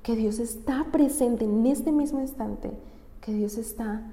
que 0.03 0.15
Dios 0.15 0.39
está 0.39 0.86
presente 0.91 1.45
en 1.45 1.65
este 1.65 1.91
mismo 1.91 2.19
instante, 2.19 2.71
que 3.21 3.34
Dios 3.34 3.57
está 3.57 4.11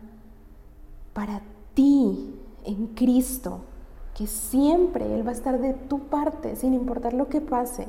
para 1.13 1.43
ti 1.75 2.35
en 2.65 2.89
Cristo, 2.89 3.61
que 4.15 4.27
siempre 4.27 5.15
Él 5.15 5.27
va 5.27 5.31
a 5.31 5.35
estar 5.35 5.61
de 5.61 5.75
tu 5.75 6.01
parte, 6.01 6.57
sin 6.57 6.75
importar 6.75 7.15
lo 7.15 7.29
que 7.29 7.41
pase 7.41 7.89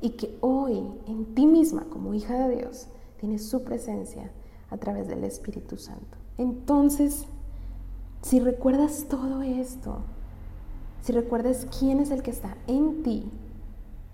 y 0.00 0.10
que 0.10 0.36
hoy 0.40 0.84
en 1.06 1.34
ti 1.34 1.46
misma 1.46 1.84
como 1.84 2.12
hija 2.14 2.46
de 2.46 2.56
Dios 2.56 2.88
tienes 3.18 3.48
su 3.48 3.64
presencia 3.64 4.30
a 4.70 4.76
través 4.76 5.08
del 5.08 5.24
Espíritu 5.24 5.76
Santo. 5.76 6.18
Entonces, 6.36 7.26
si 8.24 8.40
recuerdas 8.40 9.04
todo 9.08 9.42
esto, 9.42 9.98
si 11.02 11.12
recuerdas 11.12 11.66
quién 11.78 12.00
es 12.00 12.10
el 12.10 12.22
que 12.22 12.30
está 12.30 12.56
en 12.66 13.02
ti, 13.02 13.30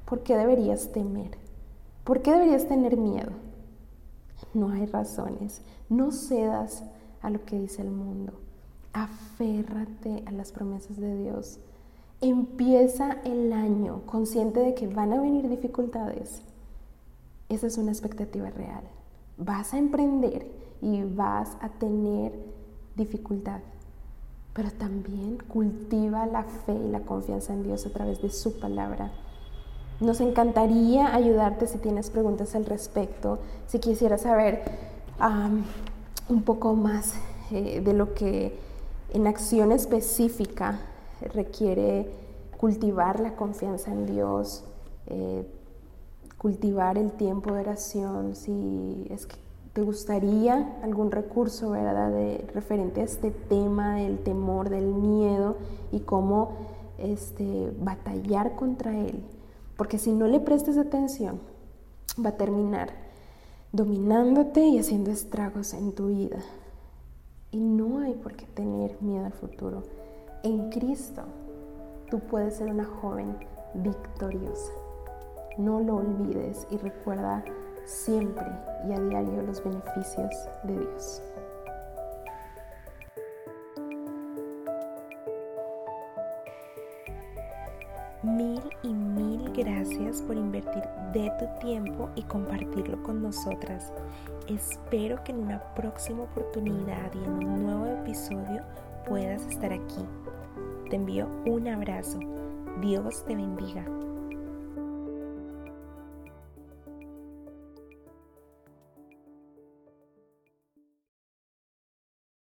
¿por 0.04 0.24
qué 0.24 0.36
deberías 0.36 0.90
temer? 0.90 1.38
¿Por 2.02 2.20
qué 2.20 2.32
deberías 2.32 2.66
tener 2.66 2.96
miedo? 2.96 3.30
No 4.52 4.70
hay 4.70 4.86
razones. 4.86 5.62
No 5.88 6.10
cedas 6.10 6.82
a 7.22 7.30
lo 7.30 7.44
que 7.44 7.60
dice 7.60 7.82
el 7.82 7.92
mundo. 7.92 8.32
Aférrate 8.92 10.24
a 10.26 10.32
las 10.32 10.50
promesas 10.50 10.96
de 10.96 11.16
Dios. 11.22 11.60
Empieza 12.20 13.12
el 13.24 13.52
año 13.52 14.02
consciente 14.06 14.58
de 14.58 14.74
que 14.74 14.88
van 14.88 15.12
a 15.12 15.20
venir 15.20 15.48
dificultades. 15.48 16.42
Esa 17.48 17.68
es 17.68 17.78
una 17.78 17.92
expectativa 17.92 18.50
real. 18.50 18.82
Vas 19.38 19.72
a 19.72 19.78
emprender 19.78 20.50
y 20.82 21.04
vas 21.04 21.56
a 21.60 21.68
tener 21.68 22.32
dificultad, 22.96 23.60
pero 24.54 24.70
también 24.70 25.38
cultiva 25.48 26.26
la 26.26 26.44
fe 26.44 26.72
y 26.74 26.90
la 26.90 27.00
confianza 27.00 27.52
en 27.52 27.62
Dios 27.62 27.86
a 27.86 27.90
través 27.90 28.20
de 28.20 28.30
su 28.30 28.58
palabra. 28.58 29.12
Nos 30.00 30.20
encantaría 30.20 31.14
ayudarte 31.14 31.66
si 31.66 31.78
tienes 31.78 32.10
preguntas 32.10 32.54
al 32.54 32.64
respecto, 32.64 33.38
si 33.66 33.78
quisieras 33.78 34.22
saber 34.22 34.62
un 36.28 36.42
poco 36.42 36.74
más 36.74 37.14
eh, 37.50 37.82
de 37.84 37.92
lo 37.92 38.14
que 38.14 38.58
en 39.12 39.26
acción 39.26 39.72
específica 39.72 40.80
requiere 41.34 42.10
cultivar 42.56 43.20
la 43.20 43.36
confianza 43.36 43.92
en 43.92 44.06
Dios, 44.06 44.64
eh, 45.06 45.46
cultivar 46.38 46.96
el 46.96 47.12
tiempo 47.12 47.52
de 47.52 47.60
oración, 47.60 48.34
si 48.34 49.06
es 49.10 49.26
que 49.26 49.36
te 49.72 49.82
gustaría 49.82 50.78
algún 50.82 51.10
recurso 51.10 51.70
¿verdad? 51.70 52.10
De, 52.10 52.44
referente 52.54 53.00
a 53.00 53.04
este 53.04 53.30
tema 53.30 53.96
del 53.96 54.18
temor, 54.18 54.68
del 54.68 54.86
miedo 54.86 55.56
y 55.92 56.00
cómo 56.00 56.52
este, 56.98 57.72
batallar 57.78 58.56
contra 58.56 58.98
él. 58.98 59.22
Porque 59.76 59.98
si 59.98 60.12
no 60.12 60.26
le 60.26 60.40
prestas 60.40 60.76
atención, 60.76 61.40
va 62.24 62.30
a 62.30 62.36
terminar 62.36 62.90
dominándote 63.72 64.60
y 64.60 64.78
haciendo 64.78 65.10
estragos 65.10 65.72
en 65.74 65.92
tu 65.92 66.08
vida. 66.08 66.38
Y 67.52 67.60
no 67.60 68.00
hay 68.00 68.14
por 68.14 68.34
qué 68.34 68.46
tener 68.46 68.96
miedo 69.00 69.24
al 69.24 69.32
futuro. 69.32 69.84
En 70.42 70.70
Cristo 70.70 71.22
tú 72.10 72.20
puedes 72.20 72.56
ser 72.56 72.70
una 72.70 72.84
joven 72.84 73.36
victoriosa. 73.74 74.72
No 75.58 75.80
lo 75.80 75.96
olvides 75.96 76.66
y 76.70 76.76
recuerda 76.76 77.44
siempre 77.90 78.46
y 78.88 78.92
a 78.92 79.00
diario 79.00 79.42
los 79.42 79.62
beneficios 79.62 80.30
de 80.62 80.78
Dios. 80.78 81.22
Mil 88.22 88.62
y 88.82 88.92
mil 88.92 89.50
gracias 89.52 90.22
por 90.22 90.36
invertir 90.36 90.82
de 91.12 91.32
tu 91.38 91.66
tiempo 91.66 92.10
y 92.14 92.22
compartirlo 92.22 93.02
con 93.02 93.22
nosotras. 93.22 93.92
Espero 94.46 95.22
que 95.24 95.32
en 95.32 95.40
una 95.40 95.62
próxima 95.74 96.24
oportunidad 96.24 97.12
y 97.14 97.24
en 97.24 97.32
un 97.32 97.62
nuevo 97.64 97.86
episodio 97.86 98.62
puedas 99.08 99.44
estar 99.46 99.72
aquí. 99.72 100.04
Te 100.90 100.96
envío 100.96 101.28
un 101.46 101.66
abrazo. 101.68 102.18
Dios 102.80 103.24
te 103.24 103.34
bendiga. 103.34 103.84